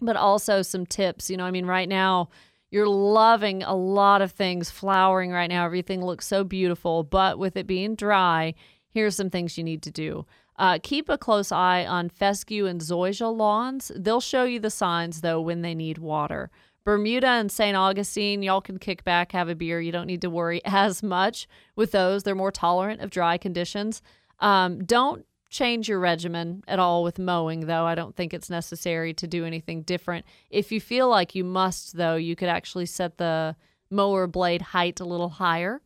But 0.00 0.16
also 0.16 0.62
some 0.62 0.84
tips. 0.84 1.30
You 1.30 1.38
know, 1.38 1.44
I 1.44 1.50
mean, 1.50 1.66
right 1.66 1.88
now 1.88 2.28
you're 2.70 2.88
loving 2.88 3.62
a 3.62 3.74
lot 3.74 4.20
of 4.20 4.32
things 4.32 4.70
flowering 4.70 5.30
right 5.30 5.48
now. 5.48 5.64
Everything 5.64 6.04
looks 6.04 6.26
so 6.26 6.44
beautiful, 6.44 7.02
but 7.02 7.38
with 7.38 7.56
it 7.56 7.66
being 7.66 7.94
dry, 7.94 8.54
here's 8.90 9.16
some 9.16 9.30
things 9.30 9.58
you 9.58 9.64
need 9.64 9.82
to 9.82 9.90
do. 9.90 10.26
Uh, 10.58 10.78
keep 10.82 11.08
a 11.08 11.16
close 11.16 11.52
eye 11.52 11.86
on 11.86 12.08
fescue 12.08 12.66
and 12.66 12.80
zoysia 12.80 13.34
lawns. 13.34 13.92
They'll 13.94 14.20
show 14.20 14.44
you 14.44 14.58
the 14.58 14.70
signs, 14.70 15.20
though, 15.20 15.40
when 15.40 15.62
they 15.62 15.74
need 15.74 15.98
water. 15.98 16.50
Bermuda 16.84 17.28
and 17.28 17.52
St. 17.52 17.76
Augustine, 17.76 18.42
y'all 18.42 18.60
can 18.60 18.78
kick 18.78 19.04
back, 19.04 19.32
have 19.32 19.48
a 19.48 19.54
beer. 19.54 19.80
You 19.80 19.92
don't 19.92 20.06
need 20.06 20.22
to 20.22 20.30
worry 20.30 20.60
as 20.64 21.02
much 21.02 21.46
with 21.76 21.92
those. 21.92 22.22
They're 22.22 22.34
more 22.34 22.50
tolerant 22.50 23.00
of 23.00 23.10
dry 23.10 23.38
conditions. 23.38 24.02
Um, 24.40 24.84
don't 24.84 25.24
change 25.50 25.88
your 25.88 26.00
regimen 26.00 26.64
at 26.66 26.78
all 26.78 27.02
with 27.02 27.18
mowing, 27.18 27.66
though. 27.66 27.84
I 27.84 27.94
don't 27.94 28.16
think 28.16 28.34
it's 28.34 28.50
necessary 28.50 29.14
to 29.14 29.26
do 29.26 29.44
anything 29.44 29.82
different. 29.82 30.26
If 30.50 30.72
you 30.72 30.80
feel 30.80 31.08
like 31.08 31.34
you 31.34 31.44
must, 31.44 31.96
though, 31.96 32.16
you 32.16 32.34
could 32.34 32.48
actually 32.48 32.86
set 32.86 33.18
the 33.18 33.54
mower 33.90 34.26
blade 34.26 34.62
height 34.62 35.00
a 35.00 35.04
little 35.04 35.30
higher 35.30 35.80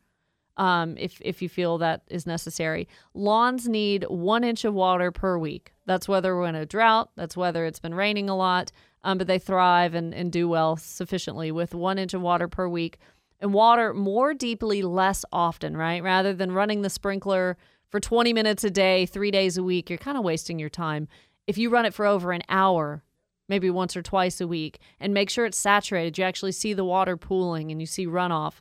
um, 0.57 0.97
if, 0.99 1.21
if 1.23 1.43
you 1.43 1.49
feel 1.49 1.79
that 1.79 2.03
is 2.09 2.27
necessary. 2.27 2.88
Lawns 3.15 3.69
need 3.69 4.05
one 4.09 4.45
inch 4.45 4.65
of 4.65 4.75
water 4.75 5.11
per 5.11 5.38
week. 5.38 5.73
That's 5.87 6.09
whether 6.09 6.37
we're 6.37 6.49
in 6.49 6.55
a 6.55 6.67
drought, 6.67 7.11
that's 7.17 7.37
whether 7.37 7.65
it's 7.65 7.81
been 7.81 7.95
raining 7.95 8.29
a 8.29 8.37
lot 8.37 8.71
um, 9.05 9.19
but 9.19 9.27
they 9.27 9.38
thrive 9.38 9.95
and, 9.95 10.15
and 10.15 10.31
do 10.31 10.49
well 10.49 10.77
sufficiently 10.77 11.51
with 11.51 11.75
one 11.75 11.99
inch 11.99 12.15
of 12.15 12.23
water 12.23 12.49
per 12.49 12.69
week 12.69 12.99
and 13.41 13.53
water 13.53 13.93
more 13.93 14.35
deeply 14.35 14.83
less 14.83 15.25
often, 15.33 15.77
right? 15.77 16.03
Rather 16.03 16.33
than 16.33 16.53
running 16.53 16.83
the 16.83 16.91
sprinkler 16.91 17.57
for 17.91 17.99
20 18.01 18.33
minutes 18.33 18.65
a 18.65 18.71
day, 18.71 19.07
three 19.07 19.31
days 19.31 19.57
a 19.57 19.62
week, 19.62 19.91
you're 19.91 19.99
kind 19.99 20.17
of 20.17 20.25
wasting 20.25 20.59
your 20.59 20.69
time. 20.69 21.09
If 21.47 21.59
you 21.59 21.69
run 21.69 21.85
it 21.85 21.95
for 21.95 22.07
over 22.07 22.33
an 22.33 22.43
hour, 22.49 23.03
maybe 23.49 23.69
once 23.69 23.97
or 23.97 24.03
twice 24.03 24.41
a 24.41 24.47
week, 24.47 24.79
and 25.01 25.12
make 25.12 25.29
sure 25.29 25.45
it's 25.45 25.59
saturated, 25.59 26.17
you 26.17 26.25
actually 26.25 26.53
see 26.53 26.73
the 26.73 26.85
water 26.85 27.17
pooling 27.17 27.71
and 27.73 27.81
you 27.81 27.87
see 27.87 28.07
runoff. 28.07 28.61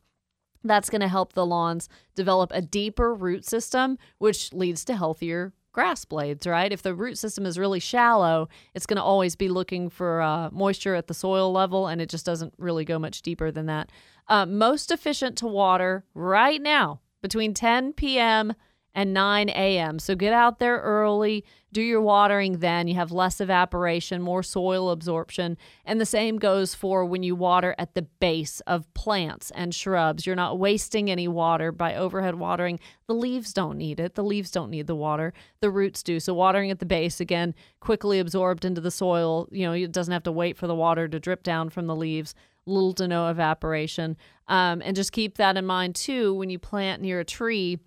That's 0.63 0.89
going 0.89 1.01
to 1.01 1.07
help 1.07 1.33
the 1.33 1.45
lawns 1.45 1.89
develop 2.15 2.51
a 2.53 2.61
deeper 2.61 3.13
root 3.13 3.45
system, 3.45 3.97
which 4.17 4.53
leads 4.53 4.85
to 4.85 4.95
healthier 4.95 5.53
grass 5.73 6.03
blades, 6.05 6.45
right? 6.45 6.71
If 6.71 6.81
the 6.81 6.93
root 6.93 7.17
system 7.17 7.45
is 7.45 7.57
really 7.57 7.79
shallow, 7.79 8.49
it's 8.73 8.85
going 8.85 8.97
to 8.97 9.03
always 9.03 9.35
be 9.35 9.47
looking 9.47 9.89
for 9.89 10.21
uh, 10.21 10.49
moisture 10.51 10.95
at 10.95 11.07
the 11.07 11.13
soil 11.13 11.51
level, 11.51 11.87
and 11.87 12.01
it 12.01 12.09
just 12.09 12.25
doesn't 12.25 12.53
really 12.57 12.85
go 12.85 12.99
much 12.99 13.21
deeper 13.21 13.51
than 13.51 13.67
that. 13.67 13.91
Uh, 14.27 14.45
most 14.45 14.91
efficient 14.91 15.37
to 15.37 15.47
water 15.47 16.03
right 16.13 16.61
now 16.61 16.99
between 17.21 17.53
10 17.53 17.93
p.m 17.93 18.53
and 18.93 19.13
9 19.13 19.49
a.m. 19.49 19.99
So 19.99 20.15
get 20.15 20.33
out 20.33 20.59
there 20.59 20.79
early, 20.79 21.45
do 21.71 21.81
your 21.81 22.01
watering 22.01 22.59
then. 22.59 22.87
You 22.87 22.95
have 22.95 23.11
less 23.11 23.39
evaporation, 23.39 24.21
more 24.21 24.43
soil 24.43 24.89
absorption. 24.89 25.57
And 25.85 26.01
the 26.01 26.05
same 26.05 26.37
goes 26.37 26.75
for 26.75 27.05
when 27.05 27.23
you 27.23 27.35
water 27.35 27.73
at 27.77 27.93
the 27.95 28.01
base 28.01 28.59
of 28.61 28.93
plants 28.93 29.51
and 29.55 29.73
shrubs. 29.73 30.25
You're 30.25 30.35
not 30.35 30.59
wasting 30.59 31.09
any 31.09 31.27
water 31.27 31.71
by 31.71 31.95
overhead 31.95 32.35
watering. 32.35 32.79
The 33.07 33.15
leaves 33.15 33.53
don't 33.53 33.77
need 33.77 33.99
it. 33.99 34.15
The 34.15 34.23
leaves 34.23 34.51
don't 34.51 34.69
need 34.69 34.87
the 34.87 34.95
water. 34.95 35.33
The 35.61 35.71
roots 35.71 36.03
do. 36.03 36.19
So 36.19 36.33
watering 36.33 36.71
at 36.71 36.79
the 36.79 36.85
base, 36.85 37.21
again, 37.21 37.55
quickly 37.79 38.19
absorbed 38.19 38.65
into 38.65 38.81
the 38.81 38.91
soil. 38.91 39.47
You 39.51 39.67
know, 39.67 39.73
it 39.73 39.93
doesn't 39.93 40.11
have 40.11 40.23
to 40.23 40.31
wait 40.31 40.57
for 40.57 40.67
the 40.67 40.75
water 40.75 41.07
to 41.07 41.19
drip 41.19 41.43
down 41.43 41.69
from 41.69 41.87
the 41.87 41.95
leaves 41.95 42.35
little 42.65 42.93
to 42.93 43.07
no 43.07 43.29
evaporation. 43.29 44.17
Um, 44.47 44.81
and 44.83 44.95
just 44.95 45.11
keep 45.11 45.37
that 45.37 45.57
in 45.57 45.65
mind 45.65 45.95
too 45.95 46.33
when 46.33 46.49
you 46.49 46.59
plant 46.59 47.01
near 47.01 47.19
a 47.19 47.25
tree 47.25 47.79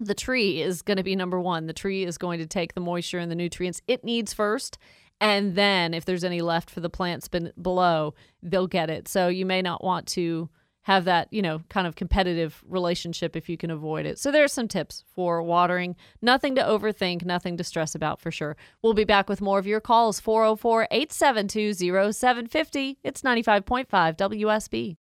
the 0.00 0.14
tree 0.14 0.62
is 0.62 0.82
going 0.82 0.96
to 0.96 1.02
be 1.02 1.16
number 1.16 1.40
one. 1.40 1.66
The 1.66 1.72
tree 1.72 2.04
is 2.04 2.18
going 2.18 2.38
to 2.38 2.46
take 2.46 2.74
the 2.74 2.80
moisture 2.80 3.18
and 3.18 3.30
the 3.30 3.36
nutrients 3.36 3.82
it 3.86 4.04
needs 4.04 4.32
first. 4.32 4.78
And 5.20 5.56
then 5.56 5.94
if 5.94 6.04
there's 6.04 6.24
any 6.24 6.40
left 6.40 6.70
for 6.70 6.80
the 6.80 6.90
plants 6.90 7.28
below, 7.28 8.14
they'll 8.42 8.68
get 8.68 8.90
it. 8.90 9.08
So 9.08 9.28
you 9.28 9.44
may 9.44 9.62
not 9.62 9.82
want 9.82 10.06
to 10.08 10.48
have 10.82 11.04
that, 11.04 11.28
you 11.30 11.42
know, 11.42 11.60
kind 11.68 11.86
of 11.86 11.96
competitive 11.96 12.64
relationship 12.66 13.36
if 13.36 13.48
you 13.48 13.58
can 13.58 13.70
avoid 13.70 14.06
it. 14.06 14.18
So 14.18 14.30
there's 14.30 14.52
some 14.52 14.68
tips 14.68 15.04
for 15.14 15.42
watering. 15.42 15.96
Nothing 16.22 16.54
to 16.54 16.62
overthink, 16.62 17.24
nothing 17.24 17.56
to 17.58 17.64
stress 17.64 17.94
about 17.94 18.20
for 18.20 18.30
sure. 18.30 18.56
We'll 18.80 18.94
be 18.94 19.04
back 19.04 19.28
with 19.28 19.42
more 19.42 19.58
of 19.58 19.66
your 19.66 19.80
calls 19.80 20.20
404 20.20 20.88
872 20.90 21.74
0750. 22.12 22.98
It's 23.02 23.22
95.5 23.22 23.86
WSB. 24.16 24.96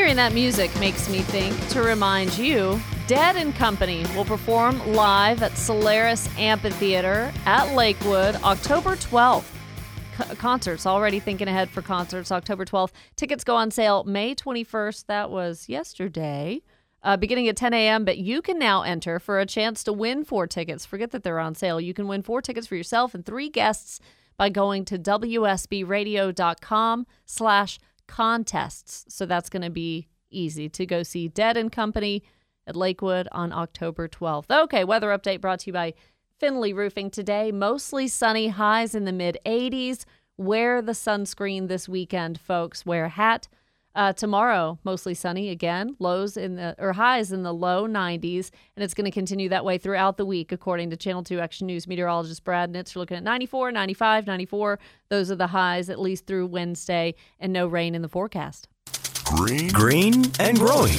Hearing 0.00 0.16
that 0.16 0.32
music 0.32 0.74
makes 0.80 1.10
me 1.10 1.18
think 1.18 1.68
to 1.68 1.82
remind 1.82 2.38
you 2.38 2.80
Dead 3.06 3.36
and 3.36 3.54
Company 3.54 4.02
will 4.16 4.24
perform 4.24 4.94
live 4.94 5.42
at 5.42 5.52
Cellairis 5.52 6.26
Amphitheater 6.38 7.30
at 7.44 7.74
Lakewood 7.74 8.36
October 8.36 8.96
12th. 8.96 9.44
C- 10.16 10.24
concerts, 10.36 10.86
already 10.86 11.20
thinking 11.20 11.48
ahead 11.48 11.68
for 11.68 11.82
concerts 11.82 12.32
October 12.32 12.64
12th. 12.64 12.92
Tickets 13.14 13.44
go 13.44 13.56
on 13.56 13.70
sale 13.70 14.02
May 14.04 14.34
21st. 14.34 15.04
That 15.04 15.30
was 15.30 15.68
yesterday. 15.68 16.62
Uh, 17.02 17.18
beginning 17.18 17.48
at 17.48 17.58
10 17.58 17.74
a.m., 17.74 18.06
but 18.06 18.16
you 18.16 18.40
can 18.40 18.58
now 18.58 18.80
enter 18.80 19.18
for 19.18 19.38
a 19.38 19.44
chance 19.44 19.84
to 19.84 19.92
win 19.92 20.24
four 20.24 20.46
tickets. 20.46 20.86
Forget 20.86 21.10
that 21.10 21.24
they're 21.24 21.38
on 21.38 21.54
sale. 21.54 21.78
You 21.78 21.92
can 21.92 22.08
win 22.08 22.22
four 22.22 22.40
tickets 22.40 22.66
for 22.66 22.74
yourself 22.74 23.14
and 23.14 23.26
three 23.26 23.50
guests 23.50 24.00
by 24.38 24.48
going 24.48 24.86
to 24.86 24.98
wsbradio.com 24.98 25.46
slash 27.26 27.78
contests. 28.10 29.04
So 29.08 29.24
that's 29.24 29.48
going 29.48 29.62
to 29.62 29.70
be 29.70 30.08
easy 30.30 30.68
to 30.68 30.84
go 30.84 31.04
see 31.04 31.28
Dead 31.28 31.56
and 31.56 31.70
Company 31.70 32.24
at 32.66 32.74
Lakewood 32.74 33.28
on 33.30 33.52
October 33.52 34.08
12th. 34.08 34.50
Okay, 34.64 34.82
weather 34.82 35.16
update 35.16 35.40
brought 35.40 35.60
to 35.60 35.66
you 35.68 35.72
by 35.72 35.94
Findley 36.40 36.72
Roofing 36.72 37.10
today. 37.10 37.52
Mostly 37.52 38.08
sunny, 38.08 38.48
highs 38.48 38.96
in 38.96 39.04
the 39.04 39.12
mid 39.12 39.38
80s. 39.46 40.04
Wear 40.36 40.82
the 40.82 40.92
sunscreen 40.92 41.68
this 41.68 41.88
weekend, 41.88 42.40
folks. 42.40 42.84
Wear 42.84 43.04
a 43.04 43.10
hat. 43.10 43.46
Uh, 44.00 44.14
tomorrow, 44.14 44.78
mostly 44.82 45.12
sunny 45.12 45.50
again, 45.50 45.94
lows 45.98 46.38
in 46.38 46.56
the 46.56 46.74
or 46.78 46.94
highs 46.94 47.32
in 47.32 47.42
the 47.42 47.52
low 47.52 47.86
90s, 47.86 48.50
and 48.74 48.82
it's 48.82 48.94
going 48.94 49.04
to 49.04 49.10
continue 49.10 49.46
that 49.50 49.62
way 49.62 49.76
throughout 49.76 50.16
the 50.16 50.24
week, 50.24 50.52
according 50.52 50.88
to 50.88 50.96
Channel 50.96 51.22
2 51.22 51.38
Action 51.38 51.66
News 51.66 51.86
meteorologist 51.86 52.42
Brad 52.42 52.72
Nitz. 52.72 52.96
We're 52.96 53.00
looking 53.00 53.18
at 53.18 53.22
94, 53.22 53.72
95, 53.72 54.26
94. 54.26 54.78
Those 55.10 55.30
are 55.30 55.36
the 55.36 55.48
highs, 55.48 55.90
at 55.90 56.00
least 56.00 56.26
through 56.26 56.46
Wednesday, 56.46 57.14
and 57.38 57.52
no 57.52 57.66
rain 57.66 57.94
in 57.94 58.00
the 58.00 58.08
forecast. 58.08 58.68
Green, 59.22 59.68
green 59.68 60.24
and 60.38 60.58
growing. 60.58 60.96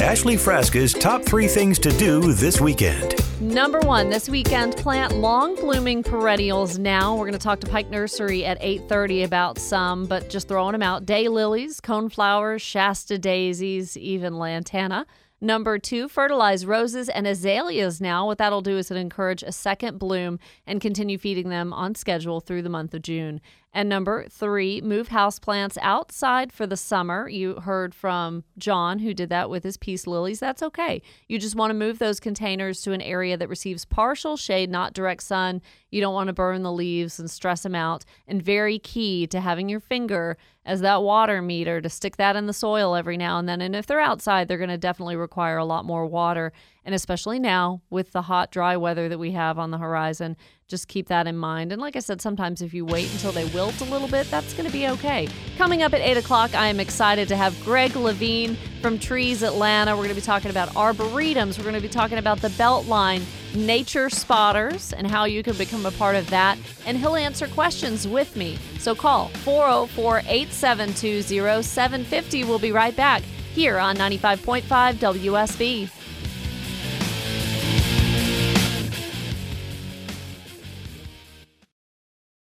Ashley 0.00 0.36
Frasca's 0.36 0.94
top 0.94 1.24
three 1.24 1.48
things 1.48 1.78
to 1.80 1.90
do 1.98 2.32
this 2.32 2.62
weekend. 2.62 3.14
Number 3.42 3.80
one, 3.80 4.08
this 4.08 4.28
weekend, 4.28 4.76
plant 4.76 5.16
long 5.16 5.56
blooming 5.56 6.04
perennials 6.04 6.78
now. 6.78 7.16
We're 7.16 7.26
going 7.26 7.32
to 7.32 7.40
talk 7.40 7.58
to 7.62 7.66
Pike 7.66 7.90
Nursery 7.90 8.44
at 8.44 8.62
8.30 8.62 9.24
about 9.24 9.58
some, 9.58 10.06
but 10.06 10.30
just 10.30 10.46
throwing 10.46 10.72
them 10.72 10.82
out. 10.82 11.04
Day 11.04 11.26
lilies, 11.26 11.80
coneflowers, 11.80 12.60
Shasta 12.60 13.18
daisies, 13.18 13.96
even 13.96 14.38
lantana. 14.38 15.06
Number 15.40 15.76
two, 15.80 16.08
fertilize 16.08 16.64
roses 16.64 17.08
and 17.08 17.26
azaleas 17.26 18.00
now. 18.00 18.26
What 18.26 18.38
that'll 18.38 18.60
do 18.60 18.78
is 18.78 18.92
it 18.92 18.96
encourage 18.96 19.42
a 19.42 19.50
second 19.50 19.98
bloom 19.98 20.38
and 20.68 20.80
continue 20.80 21.18
feeding 21.18 21.48
them 21.48 21.72
on 21.72 21.96
schedule 21.96 22.38
through 22.40 22.62
the 22.62 22.68
month 22.68 22.94
of 22.94 23.02
June. 23.02 23.40
And 23.74 23.88
number 23.88 24.26
three, 24.28 24.82
move 24.82 25.08
houseplants 25.08 25.78
outside 25.80 26.52
for 26.52 26.66
the 26.66 26.76
summer. 26.76 27.26
You 27.26 27.54
heard 27.54 27.94
from 27.94 28.44
John, 28.58 28.98
who 28.98 29.14
did 29.14 29.30
that 29.30 29.48
with 29.48 29.64
his 29.64 29.78
peace 29.78 30.06
lilies. 30.06 30.40
That's 30.40 30.62
okay. 30.62 31.00
You 31.26 31.38
just 31.38 31.56
want 31.56 31.70
to 31.70 31.74
move 31.74 31.98
those 31.98 32.20
containers 32.20 32.82
to 32.82 32.92
an 32.92 33.00
area 33.00 33.36
that 33.38 33.48
receives 33.48 33.86
partial 33.86 34.36
shade, 34.36 34.68
not 34.68 34.92
direct 34.92 35.22
sun. 35.22 35.62
You 35.90 36.02
don't 36.02 36.12
want 36.12 36.26
to 36.26 36.34
burn 36.34 36.62
the 36.62 36.72
leaves 36.72 37.18
and 37.18 37.30
stress 37.30 37.62
them 37.62 37.74
out. 37.74 38.04
And 38.28 38.42
very 38.42 38.78
key 38.78 39.26
to 39.28 39.40
having 39.40 39.70
your 39.70 39.80
finger 39.80 40.36
as 40.64 40.80
that 40.82 41.02
water 41.02 41.40
meter 41.42 41.80
to 41.80 41.88
stick 41.88 42.16
that 42.16 42.36
in 42.36 42.46
the 42.46 42.52
soil 42.52 42.94
every 42.94 43.16
now 43.16 43.38
and 43.38 43.48
then. 43.48 43.60
And 43.60 43.74
if 43.74 43.86
they're 43.86 44.00
outside, 44.00 44.48
they're 44.48 44.58
going 44.58 44.70
to 44.70 44.78
definitely 44.78 45.16
require 45.16 45.56
a 45.56 45.64
lot 45.64 45.84
more 45.84 46.06
water. 46.06 46.52
And 46.84 46.94
especially 46.94 47.38
now 47.38 47.80
with 47.90 48.12
the 48.12 48.22
hot, 48.22 48.50
dry 48.50 48.76
weather 48.76 49.08
that 49.08 49.18
we 49.18 49.30
have 49.32 49.58
on 49.58 49.70
the 49.70 49.78
horizon, 49.78 50.36
just 50.66 50.88
keep 50.88 51.08
that 51.08 51.26
in 51.26 51.36
mind. 51.36 51.70
And 51.70 51.80
like 51.80 51.96
I 51.96 52.00
said, 52.00 52.20
sometimes 52.20 52.60
if 52.62 52.74
you 52.74 52.84
wait 52.84 53.12
until 53.12 53.30
they 53.30 53.44
wilt 53.46 53.80
a 53.80 53.84
little 53.84 54.08
bit, 54.08 54.28
that's 54.30 54.52
going 54.54 54.66
to 54.66 54.72
be 54.72 54.88
okay. 54.88 55.28
Coming 55.58 55.82
up 55.82 55.92
at 55.92 56.00
8 56.00 56.16
o'clock, 56.16 56.54
I 56.54 56.66
am 56.66 56.80
excited 56.80 57.28
to 57.28 57.36
have 57.36 57.62
Greg 57.62 57.94
Levine 57.94 58.56
from 58.80 58.98
Trees 58.98 59.42
Atlanta. 59.42 59.92
We're 59.92 60.04
going 60.04 60.08
to 60.08 60.14
be 60.14 60.22
talking 60.22 60.50
about 60.50 60.70
arboretums. 60.70 61.56
We're 61.58 61.64
going 61.64 61.76
to 61.76 61.80
be 61.80 61.88
talking 61.88 62.18
about 62.18 62.40
the 62.40 62.48
Beltline 62.48 63.22
Nature 63.54 64.08
Spotters 64.08 64.92
and 64.92 65.06
how 65.06 65.24
you 65.24 65.42
can 65.42 65.56
become 65.56 65.86
a 65.86 65.92
part 65.92 66.16
of 66.16 66.28
that. 66.30 66.58
And 66.86 66.96
he'll 66.96 67.16
answer 67.16 67.46
questions 67.48 68.08
with 68.08 68.34
me. 68.34 68.58
So 68.78 68.94
call 68.94 69.28
404 69.28 70.22
872 70.26 71.22
0750. 71.62 72.44
We'll 72.44 72.58
be 72.58 72.72
right 72.72 72.96
back 72.96 73.22
here 73.52 73.78
on 73.78 73.96
95.5 73.96 74.62
WSB. 74.94 76.01